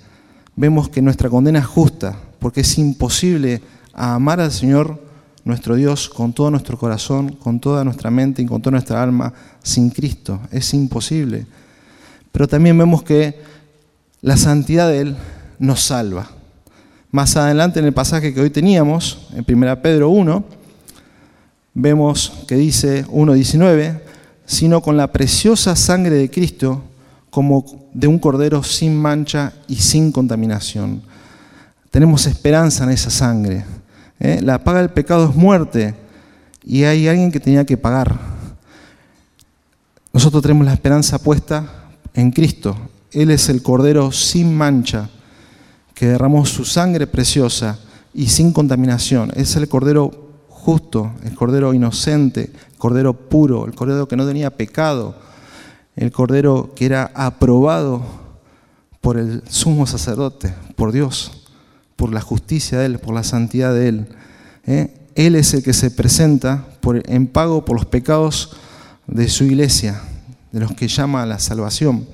Vemos 0.57 0.89
que 0.89 1.01
nuestra 1.01 1.31
condena 1.31 1.61
es 1.61 1.67
justa, 1.67 2.17
porque 2.41 2.63
es 2.63 2.79
imposible 2.79 3.63
amar 3.93 4.41
al 4.41 4.51
Señor 4.51 5.01
nuestro 5.45 5.77
Dios 5.77 6.09
con 6.09 6.33
todo 6.33 6.51
nuestro 6.51 6.77
corazón, 6.77 7.37
con 7.37 7.61
toda 7.61 7.85
nuestra 7.85 8.11
mente 8.11 8.43
y 8.43 8.47
con 8.47 8.61
toda 8.61 8.73
nuestra 8.73 9.01
alma 9.01 9.33
sin 9.63 9.91
Cristo. 9.91 10.41
Es 10.51 10.75
imposible. 10.75 11.47
Pero 12.33 12.49
también 12.49 12.77
vemos 12.77 13.05
que 13.05 13.41
la 14.21 14.37
santidad 14.37 14.89
de 14.89 14.99
Él 14.99 15.17
nos 15.61 15.81
salva. 15.81 16.29
Más 17.13 17.37
adelante 17.37 17.79
en 17.79 17.85
el 17.85 17.95
pasaje 17.95 18.35
que 18.35 18.41
hoy 18.41 18.51
teníamos, 18.51 19.29
en 19.33 19.45
1 19.49 19.81
Pedro 19.81 20.09
1, 20.09 20.66
vemos 21.77 22.33
que 22.49 22.57
dice 22.57 23.07
1.19, 23.07 24.01
sino 24.47 24.81
con 24.81 24.97
la 24.97 25.13
preciosa 25.13 25.77
sangre 25.77 26.17
de 26.17 26.31
Cristo 26.31 26.83
como 27.31 27.67
de 27.93 28.07
un 28.07 28.19
cordero 28.19 28.63
sin 28.63 28.97
mancha 28.97 29.53
y 29.69 29.77
sin 29.77 30.11
contaminación. 30.11 31.03
Tenemos 31.91 32.27
esperanza 32.27 32.85
en 32.85 32.91
esa 32.91 33.11
sangre. 33.11 33.65
¿eh? 34.19 34.41
La 34.43 34.65
paga 34.65 34.79
del 34.79 34.89
pecado 34.89 35.29
es 35.29 35.37
muerte 35.37 35.95
y 36.65 36.85
hay 36.85 37.09
alguien 37.09 37.31
que 37.31 37.41
tenía 37.41 37.67
que 37.67 37.77
pagar. 37.77 38.19
Nosotros 40.15 40.43
tenemos 40.43 40.65
la 40.65 40.73
esperanza 40.73 41.19
puesta 41.19 41.91
en 42.15 42.33
Cristo. 42.33 42.75
Él 43.13 43.31
es 43.31 43.51
el 43.51 43.63
cordero 43.63 44.13
sin 44.13 44.57
mancha 44.57 45.11
que 45.95 46.07
derramó 46.07 46.47
su 46.47 46.65
sangre 46.65 47.07
preciosa 47.07 47.79
y 48.15 48.29
sin 48.29 48.53
contaminación. 48.53 49.31
Es 49.37 49.57
el 49.57 49.69
cordero 49.69 50.26
justo, 50.67 51.13
el 51.23 51.33
cordero 51.37 51.75
inocente, 51.75 52.51
el 52.73 52.77
cordero 52.77 53.15
puro, 53.15 53.67
el 53.67 53.75
cordero 53.77 54.09
que 54.09 54.17
no 54.17 54.27
tenía 54.27 54.51
pecado, 54.51 55.15
el 55.95 56.11
cordero 56.11 56.73
que 56.75 56.87
era 56.87 57.13
aprobado 57.15 58.03
por 59.01 59.17
el 59.17 59.45
sumo 59.49 59.87
sacerdote, 59.87 60.53
por 60.75 60.91
Dios, 60.91 61.47
por 61.95 62.13
la 62.13 62.21
justicia 62.21 62.81
de 62.81 62.87
Él, 62.87 62.99
por 62.99 63.15
la 63.15 63.23
santidad 63.23 63.73
de 63.73 63.89
Él. 63.89 64.09
¿eh? 64.67 65.07
Él 65.15 65.37
es 65.37 65.55
el 65.55 65.63
que 65.63 65.73
se 65.73 65.93
presenta 65.93 66.67
en 67.05 67.29
pago 67.29 67.65
por 67.65 67.77
los 67.77 67.87
pecados 67.87 68.57
de 69.07 69.29
su 69.29 69.45
iglesia, 69.45 70.03
de 70.51 70.59
los 70.59 70.73
que 70.73 70.89
llama 70.89 71.23
a 71.23 71.27
la 71.27 71.39
salvación. 71.39 72.09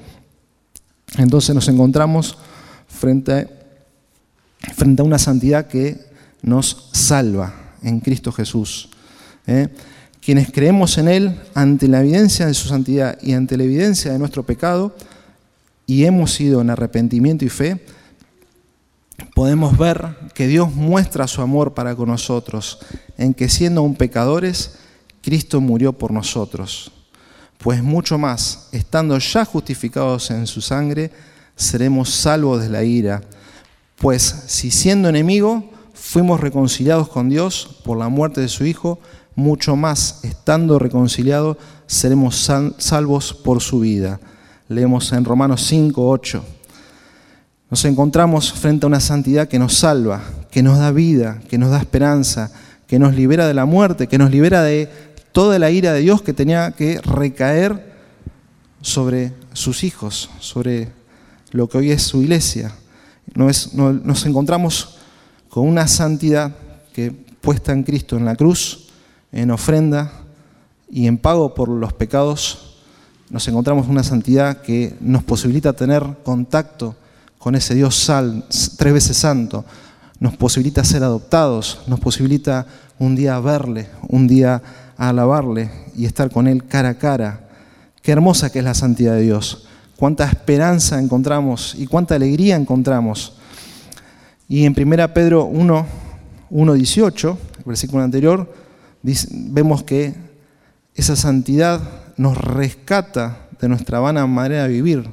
Entonces 1.16 1.54
nos 1.54 1.68
encontramos 1.68 2.36
frente 2.86 3.48
frente 4.76 5.00
a 5.00 5.06
una 5.06 5.18
santidad 5.18 5.68
que 5.68 5.98
nos 6.42 6.90
salva 6.92 7.61
en 7.82 8.00
Cristo 8.00 8.32
Jesús. 8.32 8.88
¿eh? 9.46 9.68
Quienes 10.20 10.52
creemos 10.52 10.98
en 10.98 11.08
Él 11.08 11.40
ante 11.54 11.88
la 11.88 12.00
evidencia 12.00 12.46
de 12.46 12.54
su 12.54 12.68
santidad 12.68 13.18
y 13.22 13.32
ante 13.32 13.56
la 13.56 13.64
evidencia 13.64 14.12
de 14.12 14.18
nuestro 14.18 14.44
pecado, 14.44 14.94
y 15.86 16.04
hemos 16.04 16.32
sido 16.32 16.60
en 16.60 16.70
arrepentimiento 16.70 17.44
y 17.44 17.48
fe, 17.48 17.84
podemos 19.34 19.76
ver 19.76 20.16
que 20.34 20.46
Dios 20.46 20.72
muestra 20.74 21.26
su 21.26 21.42
amor 21.42 21.74
para 21.74 21.94
con 21.96 22.08
nosotros, 22.08 22.78
en 23.18 23.34
que 23.34 23.48
siendo 23.48 23.80
aún 23.80 23.96
pecadores, 23.96 24.76
Cristo 25.22 25.60
murió 25.60 25.92
por 25.92 26.12
nosotros. 26.12 26.92
Pues 27.58 27.82
mucho 27.82 28.18
más, 28.18 28.68
estando 28.72 29.18
ya 29.18 29.44
justificados 29.44 30.30
en 30.30 30.46
su 30.46 30.60
sangre, 30.60 31.10
seremos 31.56 32.10
salvos 32.10 32.62
de 32.62 32.68
la 32.68 32.82
ira. 32.82 33.22
Pues 33.96 34.22
si 34.46 34.70
siendo 34.70 35.08
enemigo 35.08 35.71
fuimos 36.02 36.40
reconciliados 36.40 37.08
con 37.08 37.28
Dios 37.28 37.76
por 37.84 37.96
la 37.96 38.08
muerte 38.08 38.40
de 38.40 38.48
su 38.48 38.66
Hijo, 38.66 38.98
mucho 39.36 39.76
más, 39.76 40.24
estando 40.24 40.80
reconciliados, 40.80 41.56
seremos 41.86 42.50
salvos 42.78 43.32
por 43.32 43.62
su 43.62 43.80
vida. 43.80 44.20
Leemos 44.68 45.12
en 45.12 45.24
Romanos 45.24 45.62
5, 45.62 46.10
8. 46.10 46.44
Nos 47.70 47.84
encontramos 47.84 48.52
frente 48.52 48.84
a 48.84 48.88
una 48.88 49.00
santidad 49.00 49.48
que 49.48 49.60
nos 49.60 49.74
salva, 49.74 50.22
que 50.50 50.62
nos 50.62 50.78
da 50.78 50.90
vida, 50.90 51.40
que 51.48 51.56
nos 51.56 51.70
da 51.70 51.78
esperanza, 51.78 52.50
que 52.88 52.98
nos 52.98 53.14
libera 53.14 53.46
de 53.46 53.54
la 53.54 53.64
muerte, 53.64 54.08
que 54.08 54.18
nos 54.18 54.30
libera 54.30 54.62
de 54.62 54.90
toda 55.30 55.58
la 55.60 55.70
ira 55.70 55.92
de 55.92 56.00
Dios 56.00 56.20
que 56.20 56.34
tenía 56.34 56.72
que 56.72 57.00
recaer 57.00 57.94
sobre 58.82 59.32
sus 59.52 59.84
hijos, 59.84 60.28
sobre 60.40 60.90
lo 61.52 61.68
que 61.68 61.78
hoy 61.78 61.90
es 61.92 62.02
su 62.02 62.22
iglesia. 62.22 62.72
Nos, 63.34 63.72
nos 63.72 64.26
encontramos 64.26 64.98
con 65.52 65.68
una 65.68 65.86
santidad 65.86 66.54
que 66.94 67.10
puesta 67.10 67.72
en 67.72 67.82
Cristo 67.82 68.16
en 68.16 68.24
la 68.24 68.36
cruz, 68.36 68.88
en 69.32 69.50
ofrenda 69.50 70.10
y 70.90 71.06
en 71.06 71.18
pago 71.18 71.52
por 71.52 71.68
los 71.68 71.92
pecados, 71.92 72.78
nos 73.28 73.46
encontramos 73.48 73.86
una 73.86 74.02
santidad 74.02 74.62
que 74.62 74.96
nos 75.00 75.22
posibilita 75.24 75.74
tener 75.74 76.02
contacto 76.24 76.96
con 77.36 77.54
ese 77.54 77.74
Dios 77.74 77.94
sal, 77.96 78.46
tres 78.78 78.94
veces 78.94 79.18
santo, 79.18 79.66
nos 80.20 80.38
posibilita 80.38 80.84
ser 80.84 81.04
adoptados, 81.04 81.80
nos 81.86 82.00
posibilita 82.00 82.66
un 82.98 83.14
día 83.14 83.38
verle, 83.38 83.90
un 84.08 84.26
día 84.26 84.62
alabarle 84.96 85.70
y 85.94 86.06
estar 86.06 86.30
con 86.30 86.48
Él 86.48 86.64
cara 86.64 86.88
a 86.88 86.94
cara. 86.94 87.46
Qué 88.00 88.12
hermosa 88.12 88.50
que 88.50 88.60
es 88.60 88.64
la 88.64 88.72
santidad 88.72 89.16
de 89.16 89.20
Dios, 89.24 89.66
cuánta 89.96 90.24
esperanza 90.24 90.98
encontramos 90.98 91.74
y 91.76 91.86
cuánta 91.86 92.14
alegría 92.14 92.56
encontramos. 92.56 93.34
Y 94.52 94.66
en 94.66 94.74
1 94.76 95.14
Pedro 95.14 95.46
1, 95.46 95.86
1 96.50 96.74
18, 96.74 97.38
el 97.56 97.64
versículo 97.64 98.02
anterior, 98.02 98.54
vemos 99.30 99.82
que 99.82 100.12
esa 100.94 101.16
santidad 101.16 101.80
nos 102.18 102.36
rescata 102.36 103.48
de 103.58 103.70
nuestra 103.70 103.98
vana 104.00 104.26
manera 104.26 104.64
de 104.64 104.68
vivir 104.68 105.08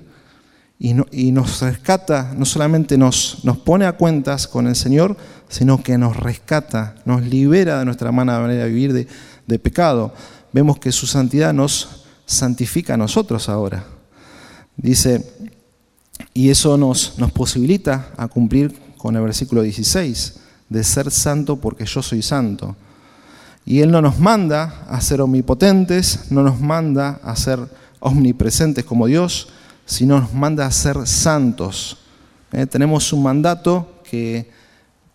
y, 0.78 1.32
nos 1.32 1.62
rescata, 1.62 2.34
no 2.36 2.44
solamente 2.44 2.98
nos, 2.98 3.46
nos 3.46 3.58
pone 3.58 3.86
a 3.86 3.94
cuentas 3.94 4.46
con 4.46 4.68
el 4.68 4.76
Señor, 4.76 5.16
sino 5.48 5.82
que 5.82 5.98
nos 5.98 6.18
rescata, 6.18 6.96
nos 7.06 7.22
libera 7.22 7.80
de 7.80 7.86
nuestra 7.86 8.12
mala 8.12 8.42
manera 8.42 8.66
de 8.66 8.70
vivir 8.70 9.08
de, 9.48 9.60
pecado. 9.60 10.14
Vemos 10.52 10.80
que 10.80 10.92
su 10.92 11.08
santidad 11.08 11.54
nos 11.54 12.04
santifica 12.26 12.96
a 12.96 12.98
nosotros 12.98 13.48
ahora. 13.48 13.86
Dice, 14.76 15.26
y 16.34 16.50
eso 16.50 16.78
nos, 16.78 17.18
nos 17.18 17.32
posibilita 17.32 18.10
a 18.18 18.28
cumplir 18.28 18.89
con 19.00 19.16
el 19.16 19.22
versículo 19.22 19.62
16, 19.62 20.36
de 20.68 20.84
ser 20.84 21.10
santo 21.10 21.56
porque 21.56 21.86
yo 21.86 22.04
soy 22.04 22.22
santo. 22.22 22.76
Y 23.66 23.80
Él 23.80 23.92
no 23.92 24.02
nos 24.02 24.20
manda 24.20 24.84
a 24.90 25.00
ser 25.00 25.22
omnipotentes, 25.22 26.32
no 26.32 26.44
nos 26.44 26.60
manda 26.60 27.22
a 27.24 27.36
ser 27.36 27.60
omnipresentes 28.02 28.84
como 28.84 29.08
Dios, 29.08 29.48
sino 29.86 30.20
nos 30.20 30.34
manda 30.34 30.66
a 30.66 30.72
ser 30.72 31.08
santos. 31.08 31.98
Eh, 32.52 32.66
tenemos 32.66 33.14
un 33.14 33.24
mandato 33.24 34.02
que 34.04 34.50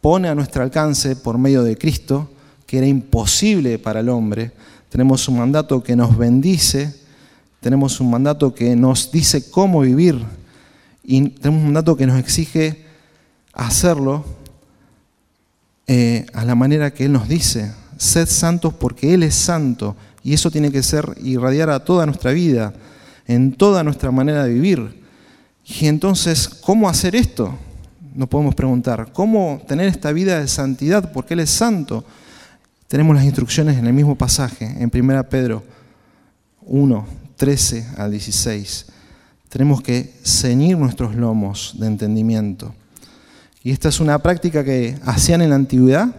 pone 0.00 0.28
a 0.28 0.34
nuestro 0.34 0.62
alcance 0.62 1.14
por 1.14 1.36
medio 1.36 1.62
de 1.62 1.76
Cristo, 1.76 2.30
que 2.66 2.78
era 2.78 2.86
imposible 2.86 3.78
para 3.78 4.00
el 4.00 4.08
hombre. 4.08 4.52
Tenemos 4.88 5.28
un 5.28 5.38
mandato 5.38 5.82
que 5.82 5.94
nos 5.94 6.16
bendice, 6.16 6.94
tenemos 7.60 8.00
un 8.00 8.10
mandato 8.10 8.54
que 8.54 8.74
nos 8.76 9.12
dice 9.12 9.50
cómo 9.50 9.80
vivir 9.80 10.24
y 11.02 11.28
tenemos 11.28 11.60
un 11.60 11.66
mandato 11.66 11.96
que 11.96 12.06
nos 12.06 12.18
exige 12.18 12.83
hacerlo 13.54 14.24
eh, 15.86 16.26
a 16.32 16.44
la 16.44 16.54
manera 16.54 16.92
que 16.92 17.06
Él 17.06 17.12
nos 17.12 17.28
dice. 17.28 17.72
Sed 17.96 18.26
santos 18.26 18.74
porque 18.74 19.14
Él 19.14 19.22
es 19.22 19.34
santo 19.34 19.96
y 20.22 20.32
eso 20.32 20.50
tiene 20.50 20.72
que 20.72 20.82
ser 20.82 21.14
irradiar 21.22 21.70
a 21.70 21.84
toda 21.84 22.06
nuestra 22.06 22.32
vida 22.32 22.74
en 23.26 23.52
toda 23.52 23.82
nuestra 23.84 24.10
manera 24.10 24.44
de 24.44 24.54
vivir. 24.54 25.02
Y 25.66 25.86
entonces, 25.86 26.48
¿cómo 26.48 26.88
hacer 26.88 27.16
esto? 27.16 27.54
Nos 28.14 28.28
podemos 28.28 28.54
preguntar, 28.54 29.12
¿cómo 29.12 29.62
tener 29.66 29.88
esta 29.88 30.12
vida 30.12 30.38
de 30.38 30.48
santidad? 30.48 31.10
Porque 31.12 31.34
Él 31.34 31.40
es 31.40 31.50
santo. 31.50 32.04
Tenemos 32.86 33.16
las 33.16 33.24
instrucciones 33.24 33.78
en 33.78 33.86
el 33.86 33.92
mismo 33.92 34.16
pasaje, 34.16 34.66
en 34.66 34.90
1 34.92 35.28
Pedro 35.28 35.64
1, 36.62 37.06
13 37.36 37.88
al 37.96 38.10
16. 38.10 38.86
Tenemos 39.48 39.82
que 39.82 40.14
ceñir 40.22 40.76
nuestros 40.76 41.14
lomos 41.14 41.74
de 41.78 41.86
entendimiento. 41.86 42.74
Y 43.64 43.72
esta 43.72 43.88
es 43.88 43.98
una 43.98 44.20
práctica 44.20 44.62
que 44.62 44.96
hacían 45.04 45.42
en 45.42 45.50
la 45.50 45.56
antigüedad, 45.56 46.14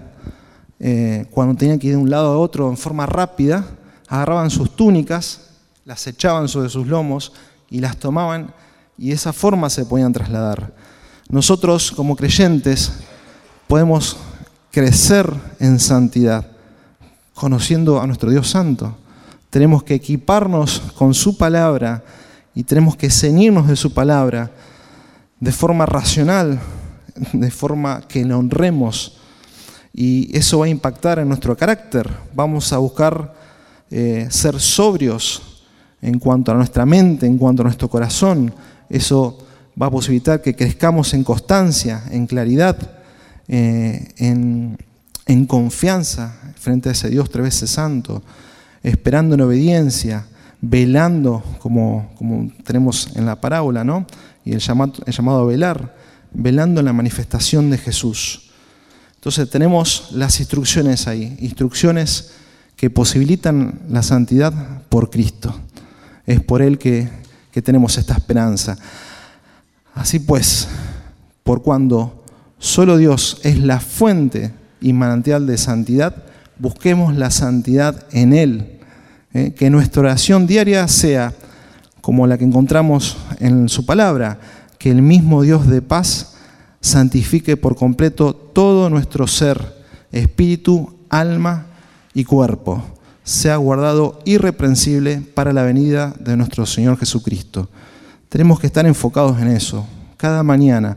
eh, 0.80 1.28
cuando 1.32 1.56
tenían 1.56 1.80
que 1.80 1.88
ir 1.88 1.94
de 1.94 2.02
un 2.02 2.10
lado 2.10 2.34
a 2.34 2.38
otro 2.38 2.70
en 2.70 2.76
forma 2.76 3.06
rápida, 3.06 3.66
agarraban 4.10 4.50
sus 4.50 4.76
túnicas 4.76 5.46
las 5.86 6.08
echaban 6.08 6.48
sobre 6.48 6.70
sus 6.70 6.88
lomos 6.88 7.32
y 7.70 7.80
las 7.80 7.98
tomaban 7.98 8.52
y 8.98 9.10
de 9.10 9.16
esa 9.16 9.32
forma 9.32 9.70
se 9.70 9.86
podían 9.86 10.12
trasladar. 10.12 10.74
Nosotros 11.30 11.92
como 11.92 12.16
creyentes 12.16 12.92
podemos 13.68 14.18
crecer 14.72 15.32
en 15.60 15.80
santidad 15.80 16.48
conociendo 17.36 18.02
a 18.02 18.08
nuestro 18.08 18.32
Dios 18.32 18.50
Santo. 18.50 18.98
Tenemos 19.52 19.84
que 19.84 19.94
equiparnos 19.94 20.82
con 20.98 21.14
su 21.14 21.38
palabra 21.38 22.04
y 22.56 22.64
tenemos 22.64 22.96
que 22.96 23.12
ceñirnos 23.12 23.68
de 23.68 23.76
su 23.76 23.94
palabra 23.94 24.52
de 25.40 25.52
forma 25.52 25.86
racional, 25.86 26.60
de 27.34 27.52
forma 27.52 28.02
que 28.08 28.24
le 28.24 28.34
honremos. 28.34 29.18
Y 29.94 30.36
eso 30.38 30.60
va 30.60 30.66
a 30.66 30.70
impactar 30.70 31.20
en 31.20 31.30
nuestro 31.30 31.56
carácter. 31.56 32.10
Vamos 32.34 32.74
a 32.74 32.78
buscar 32.78 33.34
eh, 33.90 34.28
ser 34.30 34.60
sobrios 34.60 35.64
en 36.02 36.20
cuanto 36.20 36.52
a 36.52 36.56
nuestra 36.56 36.86
mente, 36.86 37.26
en 37.26 37.38
cuanto 37.38 37.62
a 37.62 37.66
nuestro 37.66 37.90
corazón. 37.90 38.54
Eso 38.90 39.46
va 39.82 39.88
a 39.88 39.92
posibilitar 39.92 40.42
que 40.42 40.56
crezcamos 40.56 41.14
en 41.14 41.24
constancia, 41.24 42.04
en 42.12 42.28
claridad, 42.28 42.78
eh, 43.48 44.10
en, 44.18 44.78
confianza 45.48 46.36
frente 46.56 46.90
a 46.90 46.92
ese 46.92 47.10
Dios 47.10 47.30
tres 47.30 47.44
veces 47.44 47.70
santo, 47.70 48.22
esperando 48.84 49.36
en 49.36 49.42
obediencia, 49.42 50.26
velando, 50.62 51.44
como, 51.60 52.12
como 52.18 52.52
tenemos 52.64 53.16
en 53.16 53.26
la 53.26 53.40
parábola, 53.40 53.84
¿no? 53.84 54.06
Y 54.44 54.54
el 54.54 54.60
llamado, 54.60 54.94
el 55.06 55.14
llamado 55.14 55.42
a 55.42 55.46
velar, 55.46 55.96
velando 56.36 56.82
la 56.82 56.94
manifestación 56.94 57.70
de 57.70 57.78
Jesús. 57.78 58.52
Entonces 59.16 59.50
tenemos 59.50 60.10
las 60.12 60.40
instrucciones 60.40 61.08
ahí, 61.08 61.36
instrucciones 61.40 62.32
que 62.76 62.90
posibilitan 62.90 63.80
la 63.90 64.04
santidad 64.04 64.84
por 64.90 65.10
Cristo 65.10 65.56
es 66.26 66.42
por 66.42 66.62
Él 66.62 66.78
que, 66.78 67.26
tenemos 67.64 67.98
esta 67.98 68.16
esperanza. 68.16 68.78
Así 69.94 70.20
pues, 70.20 70.68
por 71.44 71.64
cuando 71.64 72.26
solo 72.60 72.98
Dios 72.98 73.40
es 73.44 73.60
la 73.60 73.80
fuente 73.80 74.52
y 74.82 74.92
manantial 74.92 75.48
de 75.48 75.58
santidad, 75.58 76.26
busquemos 76.60 77.16
la 77.16 77.32
santidad 77.32 78.08
en 78.12 78.34
Él. 78.34 78.80
¿eh? 79.34 79.54
Que 79.56 79.70
nuestra 79.70 80.02
oración 80.02 80.48
diaria 80.48 80.86
sea 80.90 81.34
como 82.02 82.28
la 82.28 82.38
que 82.38 82.44
encontramos 82.44 83.16
en 83.40 83.70
su 83.70 83.86
palabra, 83.86 84.38
que 84.86 84.92
el 84.92 85.02
mismo 85.02 85.42
Dios 85.42 85.66
de 85.66 85.82
paz 85.82 86.36
santifique 86.80 87.58
por 87.58 87.76
completo 87.76 88.36
todo 88.36 88.88
nuestro 88.92 89.26
ser, 89.26 89.84
espíritu, 90.12 91.00
alma 91.10 91.66
y 92.14 92.24
cuerpo 92.24 92.84
sea 93.24 93.56
guardado 93.56 94.20
irreprensible 94.26 95.24
para 95.34 95.54
la 95.54 95.64
venida 95.64 96.14
de 96.20 96.38
nuestro 96.38 96.68
Señor 96.68 97.00
Jesucristo. 97.00 97.68
Tenemos 98.30 98.60
que 98.60 98.68
estar 98.68 98.86
enfocados 98.86 99.42
en 99.42 99.48
eso. 99.48 99.88
Cada 100.18 100.44
mañana, 100.44 100.96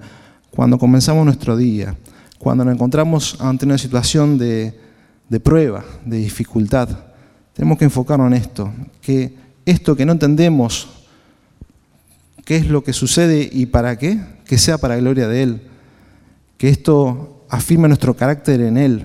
cuando 0.51 0.77
comenzamos 0.77 1.25
nuestro 1.25 1.57
día, 1.57 1.97
cuando 2.39 2.67
nos 2.67 2.75
encontramos 2.75 3.39
ante 3.41 3.65
una 3.65 3.79
situación 3.79 4.37
de, 4.37 4.75
prueba, 5.43 5.83
de 6.05 6.19
dificultad, 6.19 6.91
tenemos 7.55 7.79
que 7.79 7.87
enfocarnos 7.87 8.27
en 8.27 8.35
esto, 8.35 8.71
que 9.01 9.35
esto 9.65 9.97
que 9.97 10.05
no 10.05 10.13
entendemos, 10.13 10.91
qué 12.49 12.57
es 12.57 12.67
lo 12.67 12.83
que 12.83 12.95
sucede 12.95 13.47
y 13.53 13.67
para 13.67 13.99
qué, 13.99 14.19
que 14.47 14.57
sea 14.57 14.79
para 14.79 14.97
gloria 14.97 15.29
de 15.29 15.43
Él, 15.43 15.61
que 16.57 16.71
esto 16.71 17.45
afirme 17.51 17.89
nuestro 17.89 18.17
carácter 18.17 18.63
en 18.63 18.79
Él, 18.79 19.05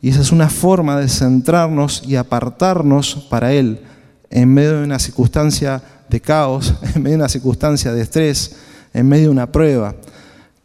y 0.00 0.08
esa 0.08 0.20
es 0.20 0.32
una 0.32 0.48
forma 0.48 0.98
de 0.98 1.08
centrarnos 1.08 2.02
y 2.04 2.16
apartarnos 2.16 3.28
para 3.30 3.52
Él 3.52 3.82
en 4.30 4.52
medio 4.52 4.78
de 4.78 4.84
una 4.84 4.98
circunstancia 4.98 5.80
de 6.10 6.20
caos, 6.20 6.74
en 6.96 7.04
medio 7.04 7.18
de 7.18 7.22
una 7.22 7.28
circunstancia 7.28 7.92
de 7.92 8.02
estrés, 8.02 8.56
en 8.92 9.08
medio 9.08 9.26
de 9.26 9.30
una 9.30 9.52
prueba. 9.52 9.94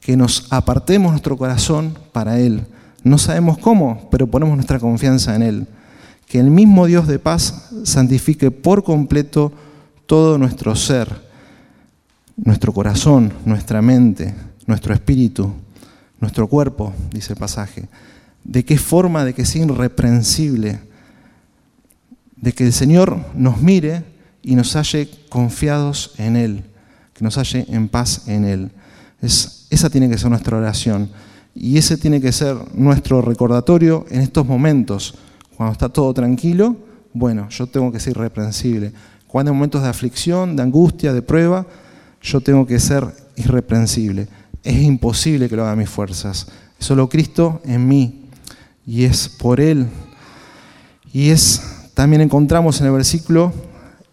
que 0.01 0.17
nos 0.17 0.47
apartemos 0.49 1.11
nuestro 1.11 1.37
corazón 1.37 1.95
para 2.13 2.39
Él. 2.39 2.65
No 3.03 3.19
sabemos 3.19 3.59
cómo, 3.59 4.07
pero 4.09 4.25
ponemos 4.25 4.55
nuestra 4.55 4.79
confianza 4.79 5.35
en 5.35 5.43
Él. 5.43 5.67
Que 6.25 6.39
el 6.39 6.49
mismo 6.49 6.87
Dios 6.87 7.05
de 7.05 7.19
paz 7.19 7.69
santifique 7.83 8.49
por 8.49 8.83
completo 8.83 9.51
todo 10.07 10.39
nuestro 10.39 10.75
ser, 10.75 11.26
nuestro 12.37 12.71
corazón, 12.71 13.33
nuestra 13.45 13.81
mente, 13.81 14.33
nuestro 14.65 14.93
espíritu, 14.93 15.51
nuestro 16.19 16.47
cuerpo, 16.47 16.93
dice 17.11 17.33
el 17.33 17.39
pasaje. 17.39 17.87
¿De 18.43 18.63
qué 18.63 18.77
forma? 18.77 19.25
De 19.25 19.33
que 19.33 19.45
sea 19.45 19.65
irreprensible. 19.65 20.79
De 22.35 22.53
que 22.53 22.65
el 22.65 22.73
Señor 22.73 23.17
nos 23.35 23.61
mire 23.61 24.03
y 24.41 24.55
nos 24.55 24.75
halle 24.75 25.09
confiados 25.29 26.13
en 26.17 26.37
Él, 26.37 26.63
que 27.13 27.23
nos 27.23 27.37
halle 27.37 27.65
en 27.69 27.89
paz 27.89 28.27
en 28.27 28.45
Él. 28.45 28.71
Es, 29.21 29.67
esa 29.69 29.89
tiene 29.89 30.09
que 30.09 30.17
ser 30.17 30.29
nuestra 30.29 30.57
oración. 30.57 31.09
Y 31.53 31.77
ese 31.77 31.97
tiene 31.97 32.21
que 32.21 32.31
ser 32.31 32.55
nuestro 32.75 33.21
recordatorio 33.21 34.05
en 34.09 34.21
estos 34.21 34.45
momentos. 34.45 35.15
Cuando 35.55 35.73
está 35.73 35.89
todo 35.89 36.13
tranquilo, 36.13 36.77
bueno, 37.13 37.49
yo 37.49 37.65
tengo 37.65 37.91
que 37.91 37.99
ser 37.99 38.11
irreprensible. 38.11 38.93
Cuando 39.25 39.51
hay 39.51 39.57
momentos 39.57 39.81
de 39.81 39.89
aflicción, 39.89 40.55
de 40.55 40.61
angustia, 40.61 41.13
de 41.13 41.23
prueba, 41.23 41.65
yo 42.21 42.41
tengo 42.41 42.65
que 42.65 42.79
ser 42.79 43.05
irreprensible. 43.35 44.27
Es 44.63 44.81
imposible 44.81 45.47
que 45.47 45.55
lo 45.55 45.63
haga 45.63 45.75
mis 45.75 45.89
fuerzas. 45.89 46.47
Solo 46.79 47.09
Cristo 47.09 47.61
en 47.65 47.87
mí. 47.87 48.25
Y 48.85 49.03
es 49.03 49.29
por 49.29 49.59
Él. 49.59 49.87
Y 51.13 51.29
es, 51.29 51.61
también 51.93 52.21
encontramos 52.21 52.79
en 52.79 52.87
el 52.87 52.93
versículo 52.93 53.53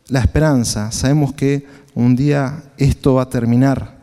la 0.08 0.20
esperanza. 0.20 0.90
Sabemos 0.92 1.32
que 1.32 1.66
un 1.94 2.16
día 2.16 2.62
esto 2.76 3.14
va 3.14 3.22
a 3.22 3.28
terminar. 3.28 3.94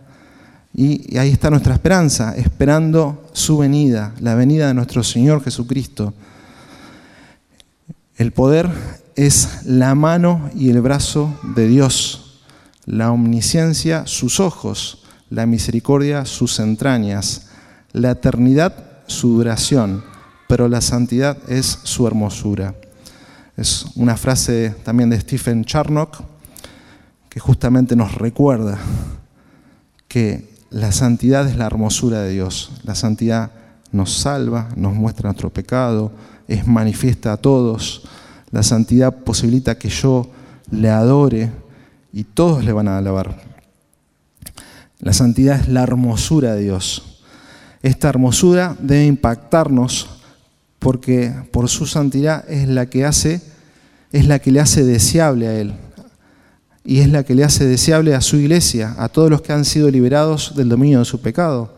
Y 0.74 1.18
ahí 1.18 1.32
está 1.32 1.50
nuestra 1.50 1.74
esperanza, 1.74 2.36
esperando 2.38 3.30
su 3.34 3.58
venida, 3.58 4.14
la 4.20 4.36
venida 4.36 4.68
de 4.68 4.74
nuestro 4.74 5.04
Señor 5.04 5.44
Jesucristo. 5.44 6.14
El 8.16 8.32
poder 8.32 8.70
es 9.16 9.66
la 9.66 9.96
mano 9.96 10.50
y 10.56 10.70
el 10.70 10.80
brazo 10.82 11.34
de 11.56 11.68
Dios, 11.68 12.21
la 12.86 13.12
omnisciencia 13.12 14.08
sus 14.08 14.40
ojos, 14.40 15.04
la 15.30 15.46
misericordia 15.46 16.26
sus 16.26 16.60
entrañas, 16.60 17.48
la 17.94 18.12
eternidad 18.12 18.74
su 19.08 19.30
duración, 19.38 20.04
pero 20.48 20.68
la 20.68 20.82
santidad 20.82 21.38
es 21.50 21.80
su 21.84 22.08
hermosura. 22.08 22.76
Es 23.58 23.86
una 23.96 24.18
frase 24.18 24.76
también 24.84 25.10
de 25.10 25.20
Stephen 25.20 25.66
Charnock 25.66 26.22
que 27.30 27.40
justamente 27.40 27.96
nos 27.96 28.16
recuerda 28.16 28.78
que 30.08 30.50
la 30.70 30.92
santidad 30.92 31.48
es 31.48 31.58
la 31.58 31.66
hermosura 31.66 32.22
de 32.22 32.32
Dios. 32.32 32.72
La 32.84 32.96
santidad 32.96 33.52
nos 33.92 34.14
salva, 34.14 34.70
nos 34.76 34.94
muestra 34.94 35.30
nuestro 35.30 35.50
pecado, 35.50 36.12
es 36.48 36.66
manifiesta 36.68 37.34
a 37.34 37.38
todos. 37.38 38.04
La 38.52 38.64
santidad 38.64 39.24
posibilita 39.24 39.78
que 39.78 39.90
yo 39.90 40.30
le 40.70 40.90
adore 40.90 41.52
y 42.14 42.24
todos 42.24 42.64
le 42.64 42.74
van 42.74 42.88
a 42.88 42.98
alabar. 42.98 43.42
La 45.00 45.14
santidad 45.14 45.60
es 45.60 45.68
la 45.68 45.84
hermosura 45.84 46.54
de 46.54 46.62
Dios. 46.64 47.22
Esta 47.82 48.10
hermosura 48.10 48.76
debe 48.80 49.06
impactarnos 49.06 50.10
porque 50.80 51.34
por 51.52 51.70
su 51.70 51.86
santidad 51.86 52.50
es 52.50 52.68
la 52.68 52.88
que 52.88 53.06
hace 53.06 53.42
es 54.12 54.28
la 54.28 54.40
que 54.40 54.52
le 54.52 54.60
hace 54.60 54.84
deseable 54.84 55.48
a 55.48 55.60
él 55.60 55.74
y 56.84 57.00
es 57.00 57.10
la 57.10 57.24
que 57.24 57.36
le 57.36 57.44
hace 57.44 57.66
deseable 57.66 58.16
a 58.16 58.22
su 58.22 58.38
iglesia, 58.38 58.96
a 58.98 59.08
todos 59.08 59.30
los 59.30 59.42
que 59.42 59.54
han 59.54 59.66
sido 59.66 59.90
liberados 59.90 60.56
del 60.56 60.70
dominio 60.70 61.00
de 61.00 61.06
su 61.06 61.22
pecado. 61.22 61.74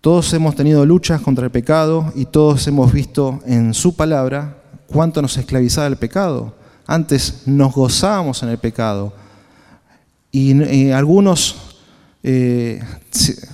Todos 0.00 0.32
hemos 0.32 0.54
tenido 0.54 0.84
luchas 0.84 1.20
contra 1.20 1.44
el 1.44 1.50
pecado 1.50 2.12
y 2.14 2.26
todos 2.26 2.66
hemos 2.66 2.92
visto 2.92 3.40
en 3.46 3.74
su 3.74 3.94
palabra 3.94 4.56
cuánto 4.86 5.22
nos 5.22 5.36
esclavizaba 5.36 5.86
el 5.86 5.96
pecado. 5.96 6.54
Antes 6.86 7.42
nos 7.46 7.72
gozábamos 7.72 8.42
en 8.42 8.50
el 8.50 8.58
pecado 8.58 9.12
y, 10.30 10.90
algunos 10.90 11.56
eh, 12.22 12.82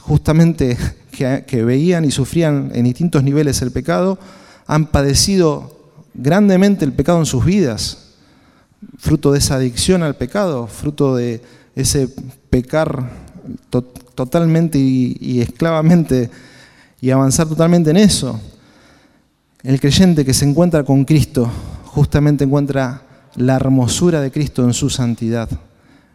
justamente 0.00 0.76
que, 1.10 1.44
que 1.46 1.64
veían 1.64 2.04
y 2.04 2.10
sufrían 2.10 2.70
en 2.74 2.84
distintos 2.84 3.22
niveles 3.22 3.62
el 3.62 3.70
pecado 3.70 4.18
han 4.66 4.86
padecido 4.86 5.78
grandemente 6.14 6.84
el 6.84 6.92
pecado 6.92 7.18
en 7.18 7.26
sus 7.26 7.44
vidas 7.44 8.10
fruto 8.98 9.32
de 9.32 9.38
esa 9.38 9.56
adicción 9.56 10.02
al 10.02 10.16
pecado, 10.16 10.66
fruto 10.66 11.16
de 11.16 11.42
ese 11.74 12.08
pecar 12.48 13.10
totalmente 14.14 14.78
y, 14.78 15.40
esclavamente 15.40 16.30
y 17.00 17.10
avanzar 17.10 17.48
totalmente 17.48 17.90
en 17.90 17.96
eso. 17.96 18.40
El 19.62 19.80
creyente 19.80 20.24
que 20.24 20.34
se 20.34 20.46
encuentra 20.46 20.84
con 20.84 21.04
Cristo 21.04 21.50
justamente 21.86 22.44
encuentra 22.44 23.02
la 23.36 23.56
hermosura 23.56 24.20
de 24.20 24.30
Cristo 24.30 24.64
en 24.64 24.74
su 24.74 24.90
santidad, 24.90 25.48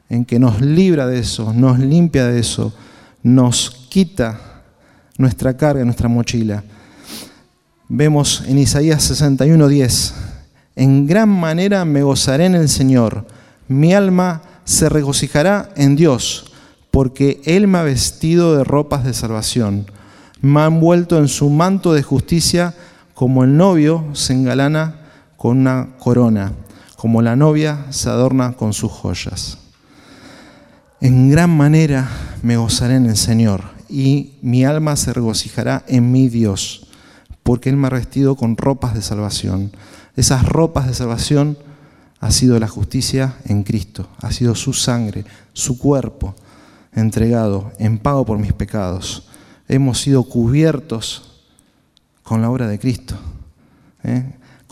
en 0.09 0.25
que 0.25 0.39
nos 0.39 0.61
libra 0.61 1.07
de 1.07 1.19
eso, 1.19 1.53
nos 1.53 1.79
limpia 1.79 2.27
de 2.27 2.39
eso, 2.39 2.73
nos 3.23 3.69
quita 3.89 4.63
nuestra 5.17 5.55
carga, 5.55 5.83
nuestra 5.83 6.07
mochila. 6.07 6.63
Vemos 7.87 8.43
en 8.47 8.57
Isaías 8.57 9.09
61:10 9.09 10.25
en 10.75 11.07
gran 11.07 11.29
manera 11.29 11.85
me 11.85 12.03
gozaré 12.03 12.45
en 12.45 12.55
el 12.55 12.67
Señor. 12.67 13.25
Mi 13.67 13.93
alma 13.93 14.41
se 14.65 14.89
regocijará 14.89 15.69
en 15.75 15.95
Dios, 15.95 16.51
porque 16.91 17.41
Él 17.45 17.67
me 17.67 17.77
ha 17.77 17.83
vestido 17.83 18.57
de 18.57 18.63
ropas 18.63 19.05
de 19.05 19.13
salvación. 19.13 19.85
Me 20.41 20.59
ha 20.61 20.65
envuelto 20.65 21.17
en 21.17 21.29
su 21.29 21.49
manto 21.49 21.93
de 21.93 22.03
justicia, 22.03 22.73
como 23.13 23.45
el 23.45 23.55
novio 23.55 24.03
se 24.11 24.33
engalana 24.33 24.95
con 25.37 25.59
una 25.59 25.95
corona, 25.97 26.51
como 26.97 27.21
la 27.21 27.35
novia 27.35 27.85
se 27.89 28.09
adorna 28.09 28.53
con 28.53 28.73
sus 28.73 28.91
joyas. 28.91 29.57
En 31.01 31.29
gran 31.29 31.55
manera 31.55 32.09
me 32.41 32.57
gozaré 32.57 32.95
en 32.95 33.05
el 33.05 33.17
Señor, 33.17 33.75
y 33.87 34.33
mi 34.41 34.65
alma 34.65 34.95
se 34.95 35.13
regocijará 35.13 35.83
en 35.87 36.11
mi 36.11 36.29
Dios, 36.29 36.87
porque 37.43 37.69
Él 37.69 37.77
me 37.77 37.87
ha 37.87 37.91
vestido 37.91 38.35
con 38.35 38.57
ropas 38.57 38.93
de 38.95 39.01
salvación 39.01 39.71
esas 40.15 40.47
ropas 40.47 40.87
de 40.87 40.93
salvación 40.93 41.57
ha 42.21 42.31
sido 42.31 42.57
la 42.59 42.67
justicia 42.67 43.35
en 43.45 43.63
Cristo, 43.63 44.07
ha 44.21 44.31
sido 44.31 44.55
su 44.55 44.73
sangre, 44.73 45.25
su 45.53 45.77
cuerpo 45.77 46.35
entregado 46.93 47.73
en 47.79 47.97
pago 47.97 48.25
por 48.25 48.39
mis 48.39 48.53
pecados. 48.53 49.27
Hemos 49.67 49.99
sido 49.99 50.23
cubiertos 50.23 51.43
con 52.23 52.41
la 52.41 52.49
obra 52.49 52.67
de 52.67 52.79
Cristo, 52.79 53.15
¿eh? 54.03 54.23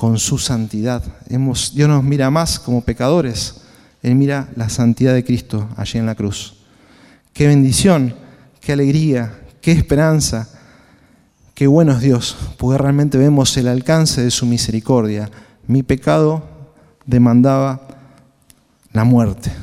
Con 0.03 0.19
su 0.19 0.37
santidad. 0.37 1.01
Dios 1.29 1.87
nos 1.87 2.03
mira 2.03 2.29
más 2.29 2.59
como 2.59 2.81
pecadores, 2.81 3.61
Él 4.01 4.15
mira 4.15 4.49
la 4.57 4.67
santidad 4.67 5.13
de 5.13 5.23
Cristo 5.23 5.69
allí 5.77 5.97
en 5.97 6.05
la 6.05 6.13
cruz. 6.13 6.55
Qué 7.31 7.47
bendición, 7.47 8.13
qué 8.59 8.73
alegría, 8.73 9.33
qué 9.61 9.71
esperanza 9.71 10.49
Qué 11.53 11.67
bueno 11.67 11.93
es 11.93 12.01
Dios, 12.01 12.35
porque 12.57 12.79
realmente 12.79 13.17
vemos 13.17 13.55
el 13.55 13.69
alcance 13.69 14.21
de 14.21 14.29
su 14.29 14.45
misericordia. 14.45 15.29
Mi 15.67 15.83
pecado 15.83 16.43
demandaba 17.05 17.79
la 18.91 19.05
muerte, 19.05 19.53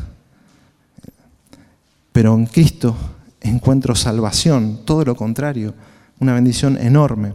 pero 2.13 2.35
en 2.35 2.47
Cristo 2.47 2.97
encuentro 3.43 3.95
salvación, 3.95 4.87
todo 4.87 5.05
lo 5.05 5.15
contrario, 5.15 5.75
una 6.19 6.33
bendición 6.33 6.79
enorme. 6.79 7.35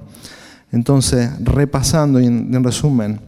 Entonces, 0.75 1.31
repasando 1.39 2.19
y 2.19 2.25
en 2.25 2.63
resumen, 2.63 3.21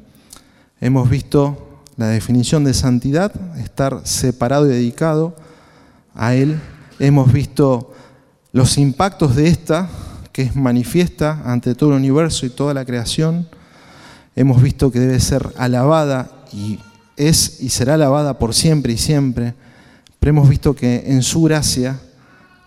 hemos 0.82 1.10
visto 1.10 1.82
la 1.96 2.08
definición 2.08 2.66
de 2.66 2.74
santidad, 2.74 3.32
estar 3.58 4.02
separado 4.04 4.68
y 4.68 4.70
dedicado 4.70 5.34
a 6.14 6.36
Él. 6.36 6.60
Hemos 7.00 7.32
visto 7.32 7.94
los 8.52 8.78
impactos 8.78 9.38
de 9.38 9.48
esta 9.48 9.90
que 10.34 10.42
es 10.42 10.58
manifiesta 10.58 11.42
ante 11.46 11.74
todo 11.74 11.92
el 11.92 11.96
universo 11.96 12.46
y 12.46 12.50
toda 12.50 12.74
la 12.74 12.84
creación. 12.84 13.48
Hemos 14.36 14.62
visto 14.62 14.92
que 14.92 15.00
debe 15.00 15.20
ser 15.22 15.54
alabada 15.58 16.30
y 16.52 16.80
es 17.16 17.62
y 17.62 17.70
será 17.70 17.94
alabada 17.94 18.38
por 18.40 18.54
siempre 18.54 18.92
y 18.92 18.98
siempre. 18.98 19.54
Pero 20.20 20.32
hemos 20.32 20.50
visto 20.50 20.76
que 20.76 21.06
en 21.08 21.24
su 21.24 21.44
gracia 21.44 21.98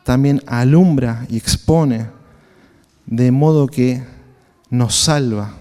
también 0.05 0.43
alumbra 0.47 1.27
y 1.29 1.37
expone 1.37 2.07
de 3.05 3.31
modo 3.31 3.67
que 3.67 4.03
nos 4.71 4.95
salva, 4.95 5.55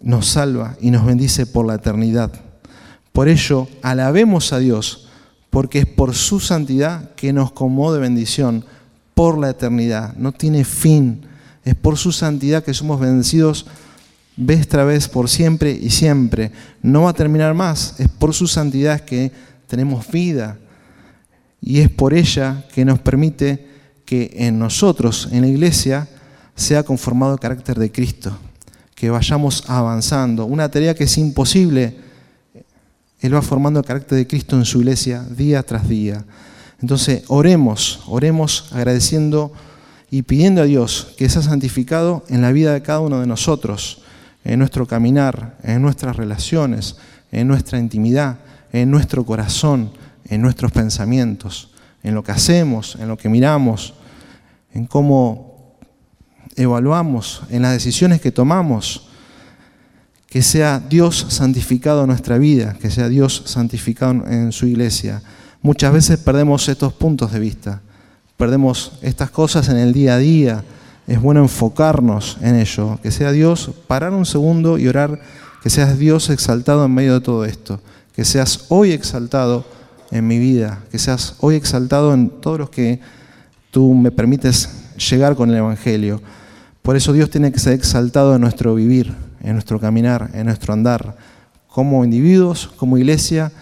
nos 0.00 0.26
salva 0.26 0.76
y 0.80 0.90
nos 0.90 1.04
bendice 1.04 1.46
por 1.46 1.66
la 1.66 1.74
eternidad. 1.74 2.32
Por 3.12 3.28
ello, 3.28 3.68
alabemos 3.82 4.52
a 4.52 4.58
Dios, 4.58 5.08
porque 5.50 5.80
es 5.80 5.86
por 5.86 6.14
su 6.14 6.38
santidad 6.38 7.14
que 7.14 7.32
nos 7.32 7.52
comó 7.52 7.90
bendición 7.92 8.64
por 9.14 9.36
la 9.36 9.50
eternidad, 9.50 10.14
no 10.16 10.32
tiene 10.32 10.64
fin. 10.64 11.22
Es 11.64 11.74
por 11.74 11.98
su 11.98 12.12
santidad 12.12 12.64
que 12.64 12.72
somos 12.72 13.00
vencidos 13.00 13.66
vez 14.36 14.66
tras 14.66 14.86
vez 14.86 15.08
por 15.08 15.28
siempre 15.28 15.72
y 15.72 15.90
siempre. 15.90 16.52
No 16.82 17.02
va 17.02 17.10
a 17.10 17.14
terminar 17.14 17.52
más. 17.52 17.96
Es 17.98 18.08
por 18.08 18.32
su 18.32 18.46
santidad 18.46 19.00
que 19.00 19.30
tenemos 19.66 20.10
vida. 20.10 20.56
Y 21.60 21.80
es 21.80 21.90
por 21.90 22.14
ella 22.14 22.64
que 22.74 22.84
nos 22.84 22.98
permite 23.00 23.68
que 24.06 24.30
en 24.34 24.58
nosotros, 24.58 25.28
en 25.30 25.42
la 25.42 25.48
iglesia, 25.48 26.08
sea 26.60 26.82
conformado 26.82 27.32
el 27.32 27.40
carácter 27.40 27.78
de 27.78 27.90
Cristo, 27.90 28.36
que 28.94 29.08
vayamos 29.08 29.64
avanzando. 29.68 30.44
Una 30.44 30.70
tarea 30.70 30.94
que 30.94 31.04
es 31.04 31.18
imposible, 31.18 31.96
Él 33.20 33.34
va 33.34 33.40
formando 33.40 33.80
el 33.80 33.86
carácter 33.86 34.18
de 34.18 34.26
Cristo 34.26 34.56
en 34.56 34.66
su 34.66 34.78
iglesia 34.80 35.22
día 35.22 35.62
tras 35.62 35.88
día. 35.88 36.24
Entonces, 36.82 37.24
oremos, 37.28 38.00
oremos 38.06 38.68
agradeciendo 38.72 39.52
y 40.10 40.22
pidiendo 40.22 40.60
a 40.60 40.66
Dios 40.66 41.14
que 41.16 41.30
sea 41.30 41.42
santificado 41.42 42.24
en 42.28 42.42
la 42.42 42.52
vida 42.52 42.74
de 42.74 42.82
cada 42.82 43.00
uno 43.00 43.20
de 43.20 43.26
nosotros, 43.26 44.02
en 44.44 44.58
nuestro 44.58 44.86
caminar, 44.86 45.56
en 45.62 45.80
nuestras 45.80 46.16
relaciones, 46.16 46.96
en 47.32 47.48
nuestra 47.48 47.78
intimidad, 47.78 48.38
en 48.72 48.90
nuestro 48.90 49.24
corazón, 49.24 49.92
en 50.28 50.42
nuestros 50.42 50.72
pensamientos, 50.72 51.70
en 52.02 52.14
lo 52.14 52.22
que 52.22 52.32
hacemos, 52.32 52.96
en 52.96 53.08
lo 53.08 53.16
que 53.16 53.28
miramos, 53.28 53.94
en 54.74 54.86
cómo 54.86 55.49
evaluamos, 56.56 57.42
en 57.50 57.62
las 57.62 57.72
decisiones 57.72 58.20
que 58.20 58.32
tomamos. 58.32 59.06
Que 60.28 60.42
sea 60.42 60.78
Dios 60.78 61.26
santificado 61.28 62.02
en 62.02 62.08
nuestra 62.08 62.38
vida, 62.38 62.74
que 62.74 62.90
sea 62.90 63.08
Dios 63.08 63.42
santificado 63.46 64.26
en 64.28 64.52
su 64.52 64.66
iglesia. 64.66 65.22
Muchas 65.60 65.92
veces 65.92 66.18
perdemos 66.18 66.68
estos 66.68 66.92
puntos 66.92 67.32
de 67.32 67.40
vista, 67.40 67.80
perdemos 68.36 68.92
estas 69.02 69.30
cosas 69.30 69.68
en 69.68 69.76
el 69.76 69.92
día 69.92 70.14
a 70.14 70.18
día. 70.18 70.64
Es 71.08 71.20
bueno 71.20 71.40
enfocarnos 71.40 72.38
en 72.40 72.54
ello, 72.54 73.00
que 73.02 73.10
sea 73.10 73.32
Dios, 73.32 73.72
parar 73.88 74.12
un 74.12 74.24
segundo 74.24 74.78
y 74.78 74.86
orar, 74.86 75.20
que 75.62 75.68
seas 75.68 75.98
Dios 75.98 76.30
exaltado 76.30 76.84
en 76.84 76.94
medio 76.94 77.14
de 77.14 77.20
todo 77.20 77.44
esto, 77.44 77.80
que 78.14 78.24
seas 78.24 78.66
hoy 78.68 78.92
exaltado 78.92 79.66
en 80.12 80.26
mi 80.26 80.38
vida, 80.38 80.80
que 80.90 80.98
seas 80.98 81.34
hoy 81.40 81.56
exaltado 81.56 82.14
en 82.14 82.30
todos 82.30 82.58
los 82.58 82.70
que 82.70 83.00
tú 83.70 83.94
me 83.94 84.10
permites 84.10 84.68
llegar 85.00 85.34
con 85.34 85.50
el 85.50 85.56
Evangelio. 85.56 86.20
Por 86.82 86.96
eso 86.96 87.12
Dios 87.12 87.30
tiene 87.30 87.52
que 87.52 87.58
ser 87.58 87.72
exaltado 87.72 88.34
en 88.34 88.40
nuestro 88.40 88.74
vivir, 88.74 89.14
en 89.42 89.54
nuestro 89.54 89.80
caminar, 89.80 90.30
en 90.34 90.46
nuestro 90.46 90.72
andar, 90.72 91.16
como 91.68 92.04
individuos, 92.04 92.68
como 92.76 92.98
iglesia, 92.98 93.52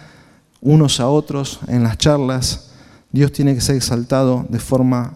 unos 0.61 0.99
a 0.99 1.07
otros, 1.07 1.59
en 1.67 1.83
las 1.83 1.97
charlas. 1.97 2.71
Dios 3.11 3.31
tiene 3.31 3.55
que 3.55 3.61
ser 3.61 3.75
exaltado 3.75 4.45
de 4.49 4.59
forma 4.59 5.15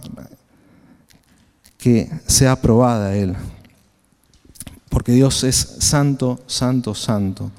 que 1.78 2.10
sea 2.28 2.54
aprobada 2.54 3.16
Él. 3.16 3.36
Porque 4.90 5.12
Dios 5.12 5.44
es 5.44 5.58
santo, 5.80 6.40
santo, 6.48 6.96
santo. 6.96 7.52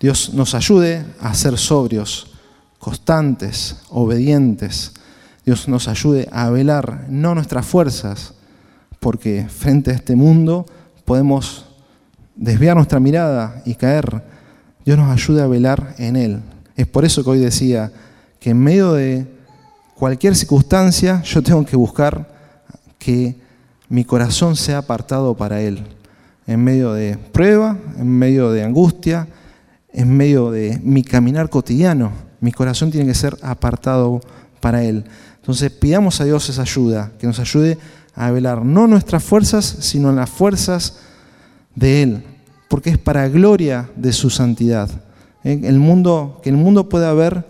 Dios 0.00 0.34
nos 0.34 0.54
ayude 0.54 1.06
a 1.20 1.32
ser 1.32 1.56
sobrios, 1.56 2.32
constantes, 2.78 3.76
obedientes. 3.88 4.92
Dios 5.44 5.68
nos 5.68 5.88
ayude 5.88 6.28
a 6.32 6.50
velar 6.50 7.06
no 7.08 7.34
nuestras 7.34 7.66
fuerzas, 7.66 8.34
porque 9.00 9.46
frente 9.48 9.90
a 9.90 9.94
este 9.94 10.16
mundo 10.16 10.66
podemos 11.04 11.66
desviar 12.36 12.76
nuestra 12.76 13.00
mirada 13.00 13.62
y 13.64 13.74
caer. 13.74 14.22
Dios 14.84 14.98
nos 14.98 15.10
ayude 15.10 15.42
a 15.42 15.46
velar 15.46 15.94
en 15.98 16.16
Él. 16.16 16.40
Es 16.76 16.86
por 16.86 17.04
eso 17.04 17.24
que 17.24 17.30
hoy 17.30 17.38
decía 17.38 17.92
que 18.38 18.50
en 18.50 18.58
medio 18.58 18.92
de 18.92 19.26
cualquier 19.94 20.34
circunstancia 20.34 21.22
yo 21.22 21.42
tengo 21.42 21.64
que 21.64 21.76
buscar 21.76 22.28
que 22.98 23.36
mi 23.88 24.04
corazón 24.04 24.56
sea 24.56 24.78
apartado 24.78 25.36
para 25.36 25.60
Él. 25.60 25.84
En 26.46 26.62
medio 26.62 26.92
de 26.92 27.16
prueba, 27.16 27.76
en 27.98 28.08
medio 28.08 28.50
de 28.50 28.64
angustia, 28.64 29.28
en 29.92 30.16
medio 30.16 30.50
de 30.50 30.80
mi 30.82 31.02
caminar 31.02 31.50
cotidiano 31.50 32.32
mi 32.42 32.50
corazón 32.50 32.90
tiene 32.90 33.06
que 33.06 33.14
ser 33.14 33.36
apartado 33.40 34.20
para 34.60 34.82
Él. 34.82 35.04
Entonces 35.42 35.72
pidamos 35.72 36.20
a 36.20 36.24
Dios 36.24 36.48
esa 36.48 36.62
ayuda, 36.62 37.10
que 37.18 37.26
nos 37.26 37.40
ayude 37.40 37.76
a 38.14 38.30
velar 38.30 38.64
no 38.64 38.86
nuestras 38.86 39.24
fuerzas, 39.24 39.64
sino 39.64 40.12
las 40.12 40.30
fuerzas 40.30 40.98
de 41.74 42.02
Él, 42.04 42.24
porque 42.68 42.90
es 42.90 42.98
para 42.98 43.28
gloria 43.28 43.90
de 43.96 44.12
su 44.12 44.30
santidad. 44.30 44.88
¿Eh? 45.42 45.60
El 45.64 45.80
mundo, 45.80 46.40
que 46.44 46.50
el 46.50 46.56
mundo 46.56 46.88
pueda 46.88 47.12
ver 47.12 47.44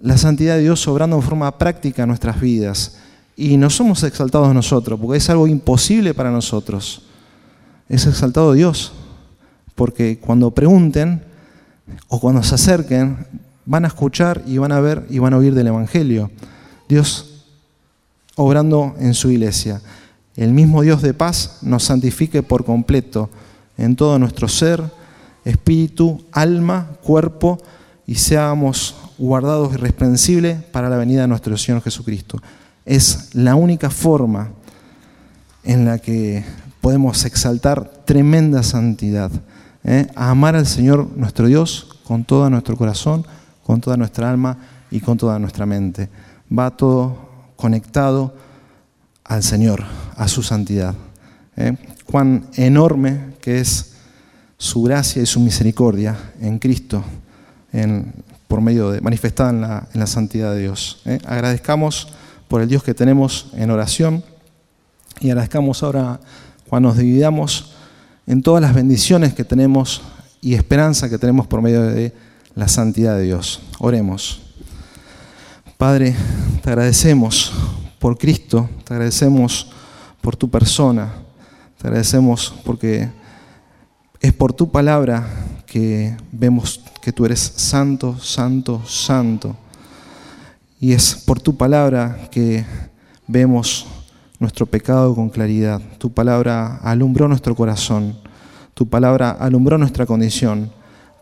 la 0.00 0.18
santidad 0.18 0.56
de 0.56 0.62
Dios 0.62 0.86
obrando 0.86 1.16
en 1.16 1.22
forma 1.22 1.56
práctica 1.56 2.02
en 2.02 2.08
nuestras 2.08 2.38
vidas. 2.38 2.98
Y 3.36 3.56
no 3.56 3.70
somos 3.70 4.02
exaltados 4.02 4.52
nosotros, 4.52 5.00
porque 5.00 5.16
es 5.16 5.30
algo 5.30 5.46
imposible 5.46 6.12
para 6.12 6.30
nosotros. 6.30 7.06
Es 7.88 8.04
exaltado 8.06 8.52
Dios, 8.52 8.92
porque 9.74 10.18
cuando 10.18 10.50
pregunten 10.50 11.22
o 12.08 12.20
cuando 12.20 12.42
se 12.42 12.54
acerquen, 12.54 13.26
van 13.64 13.86
a 13.86 13.88
escuchar 13.88 14.42
y 14.46 14.58
van 14.58 14.72
a 14.72 14.80
ver 14.80 15.06
y 15.08 15.20
van 15.20 15.32
a 15.32 15.38
oír 15.38 15.54
del 15.54 15.68
Evangelio. 15.68 16.30
Dios 16.88 17.44
obrando 18.36 18.94
en 18.98 19.14
su 19.14 19.30
iglesia. 19.30 19.80
El 20.36 20.52
mismo 20.52 20.82
Dios 20.82 21.02
de 21.02 21.14
paz 21.14 21.58
nos 21.62 21.84
santifique 21.84 22.42
por 22.42 22.64
completo 22.64 23.28
en 23.76 23.96
todo 23.96 24.18
nuestro 24.18 24.48
ser, 24.48 24.82
espíritu, 25.44 26.24
alma, 26.32 26.88
cuerpo, 27.02 27.58
y 28.06 28.14
seamos 28.14 28.96
guardados 29.18 29.74
irreprensibles 29.74 30.62
para 30.62 30.88
la 30.88 30.96
venida 30.96 31.22
de 31.22 31.28
nuestro 31.28 31.56
Señor 31.56 31.82
Jesucristo. 31.82 32.40
Es 32.86 33.34
la 33.34 33.54
única 33.54 33.90
forma 33.90 34.50
en 35.64 35.84
la 35.84 35.98
que 35.98 36.44
podemos 36.80 37.24
exaltar 37.24 37.90
tremenda 38.06 38.62
santidad. 38.62 39.30
¿eh? 39.84 40.06
amar 40.14 40.56
al 40.56 40.66
Señor 40.66 41.08
nuestro 41.16 41.46
Dios 41.46 41.98
con 42.04 42.24
todo 42.24 42.48
nuestro 42.48 42.76
corazón, 42.76 43.26
con 43.64 43.80
toda 43.80 43.96
nuestra 43.96 44.30
alma 44.30 44.56
y 44.90 45.00
con 45.00 45.18
toda 45.18 45.38
nuestra 45.38 45.66
mente. 45.66 46.08
Va 46.56 46.76
todo 46.76 47.18
conectado 47.56 48.34
al 49.24 49.42
Señor, 49.42 49.84
a 50.16 50.28
su 50.28 50.42
santidad. 50.42 50.94
¿eh? 51.56 51.76
Cuán 52.06 52.46
enorme 52.54 53.34
que 53.40 53.60
es 53.60 53.94
su 54.56 54.82
gracia 54.82 55.22
y 55.22 55.26
su 55.26 55.40
misericordia 55.40 56.16
en 56.40 56.58
Cristo, 56.58 57.04
por 58.48 58.60
medio 58.60 58.90
de 58.90 59.00
manifestada 59.00 59.86
en 59.92 60.00
la, 60.00 60.06
santidad 60.06 60.52
de 60.52 60.60
Dios. 60.60 61.02
¿eh? 61.04 61.20
Agradezcamos 61.26 62.08
por 62.48 62.62
el 62.62 62.68
Dios 62.68 62.82
que 62.82 62.94
tenemos 62.94 63.50
en 63.54 63.70
oración 63.70 64.24
y 65.20 65.28
agradezcamos 65.28 65.82
ahora 65.82 66.18
cuando 66.68 66.88
nos 66.88 66.98
dividamos 66.98 67.72
en 68.26 68.42
todas 68.42 68.62
las 68.62 68.74
bendiciones 68.74 69.34
que 69.34 69.44
tenemos 69.44 70.02
y 70.40 70.54
esperanza 70.54 71.08
que 71.08 71.18
tenemos 71.18 71.46
por 71.46 71.60
medio 71.62 71.82
de 71.82 72.12
la 72.54 72.68
santidad 72.68 73.16
de 73.16 73.24
Dios. 73.24 73.60
Oremos. 73.78 74.47
Padre, 75.78 76.12
te 76.60 76.70
agradecemos 76.70 77.52
por 78.00 78.18
Cristo, 78.18 78.68
te 78.82 78.94
agradecemos 78.94 79.70
por 80.20 80.34
tu 80.34 80.50
persona, 80.50 81.14
te 81.80 81.86
agradecemos 81.86 82.52
porque 82.64 83.08
es 84.20 84.32
por 84.32 84.52
tu 84.52 84.72
palabra 84.72 85.24
que 85.66 86.16
vemos 86.32 86.80
que 87.00 87.12
tú 87.12 87.26
eres 87.26 87.38
santo, 87.38 88.18
santo, 88.18 88.84
santo. 88.86 89.54
Y 90.80 90.94
es 90.94 91.14
por 91.14 91.38
tu 91.38 91.56
palabra 91.56 92.28
que 92.32 92.64
vemos 93.28 93.86
nuestro 94.40 94.66
pecado 94.66 95.14
con 95.14 95.30
claridad. 95.30 95.80
Tu 95.98 96.12
palabra 96.12 96.78
alumbró 96.78 97.28
nuestro 97.28 97.54
corazón. 97.54 98.18
Tu 98.74 98.88
palabra 98.88 99.30
alumbró 99.30 99.78
nuestra 99.78 100.06
condición. 100.06 100.72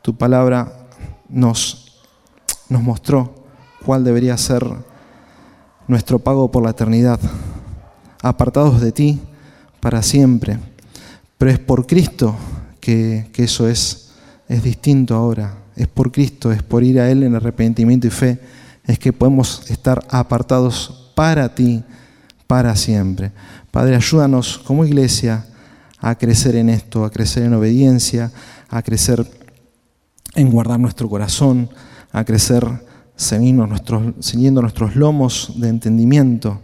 Tu 0.01 0.17
palabra 0.17 0.89
nos, 1.29 2.01
nos 2.71 2.83
mostró 2.83 3.46
cuál 3.87 4.03
debería 4.03 4.37
ser 4.37 4.67
nuestro 5.87 6.19
pago 6.19 6.51
por 6.51 6.65
la 6.65 6.71
eternidad, 6.71 7.21
apartados 8.21 8.81
de 8.81 8.91
ti 8.91 9.21
para 9.79 10.03
siempre. 10.03 10.59
Pero 11.39 11.53
es 11.53 11.61
por 11.61 11.87
Cristo 11.87 12.35
que, 12.81 13.31
que 13.33 13.45
eso 13.45 13.69
es, 13.69 14.11
es 14.49 14.65
distinto 14.65 15.15
ahora. 15.15 15.55
Es 15.77 15.87
por 15.87 16.11
Cristo, 16.11 16.51
es 16.51 16.65
por 16.65 16.83
ir 16.83 16.99
a 16.99 17.09
Él 17.09 17.23
en 17.23 17.37
arrepentimiento 17.37 18.09
y 18.09 18.11
fe, 18.11 18.41
es 18.85 18.99
que 18.99 19.13
podemos 19.13 19.71
estar 19.71 20.05
apartados 20.11 21.13
para 21.15 21.55
ti, 21.55 21.85
para 22.49 22.75
siempre. 22.75 23.31
Padre, 23.71 23.95
ayúdanos 23.95 24.59
como 24.59 24.85
iglesia 24.85 25.47
a 26.01 26.17
crecer 26.17 26.57
en 26.57 26.71
esto, 26.71 27.05
a 27.05 27.11
crecer 27.11 27.45
en 27.45 27.55
obediencia, 27.55 28.33
a 28.69 28.83
crecer 28.83 29.25
en 30.35 30.51
guardar 30.51 30.81
nuestro 30.81 31.09
corazón, 31.09 31.71
a 32.11 32.25
crecer 32.25 32.67
siguiendo 33.17 33.67
nuestros, 33.67 34.03
nuestros 34.53 34.97
lomos 34.97 35.53
de 35.57 35.69
entendimiento, 35.69 36.61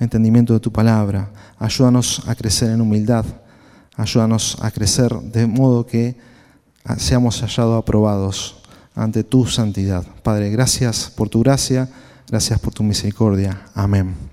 entendimiento 0.00 0.52
de 0.54 0.60
tu 0.60 0.72
palabra. 0.72 1.30
Ayúdanos 1.58 2.22
a 2.26 2.34
crecer 2.34 2.70
en 2.70 2.80
humildad, 2.80 3.24
ayúdanos 3.96 4.56
a 4.60 4.70
crecer 4.70 5.14
de 5.14 5.46
modo 5.46 5.86
que 5.86 6.16
seamos 6.96 7.40
hallados 7.40 7.78
aprobados 7.78 8.56
ante 8.94 9.22
tu 9.22 9.46
santidad. 9.46 10.04
Padre, 10.22 10.50
gracias 10.50 11.12
por 11.14 11.28
tu 11.28 11.40
gracia, 11.40 11.88
gracias 12.28 12.58
por 12.58 12.74
tu 12.74 12.82
misericordia. 12.82 13.62
Amén. 13.74 14.30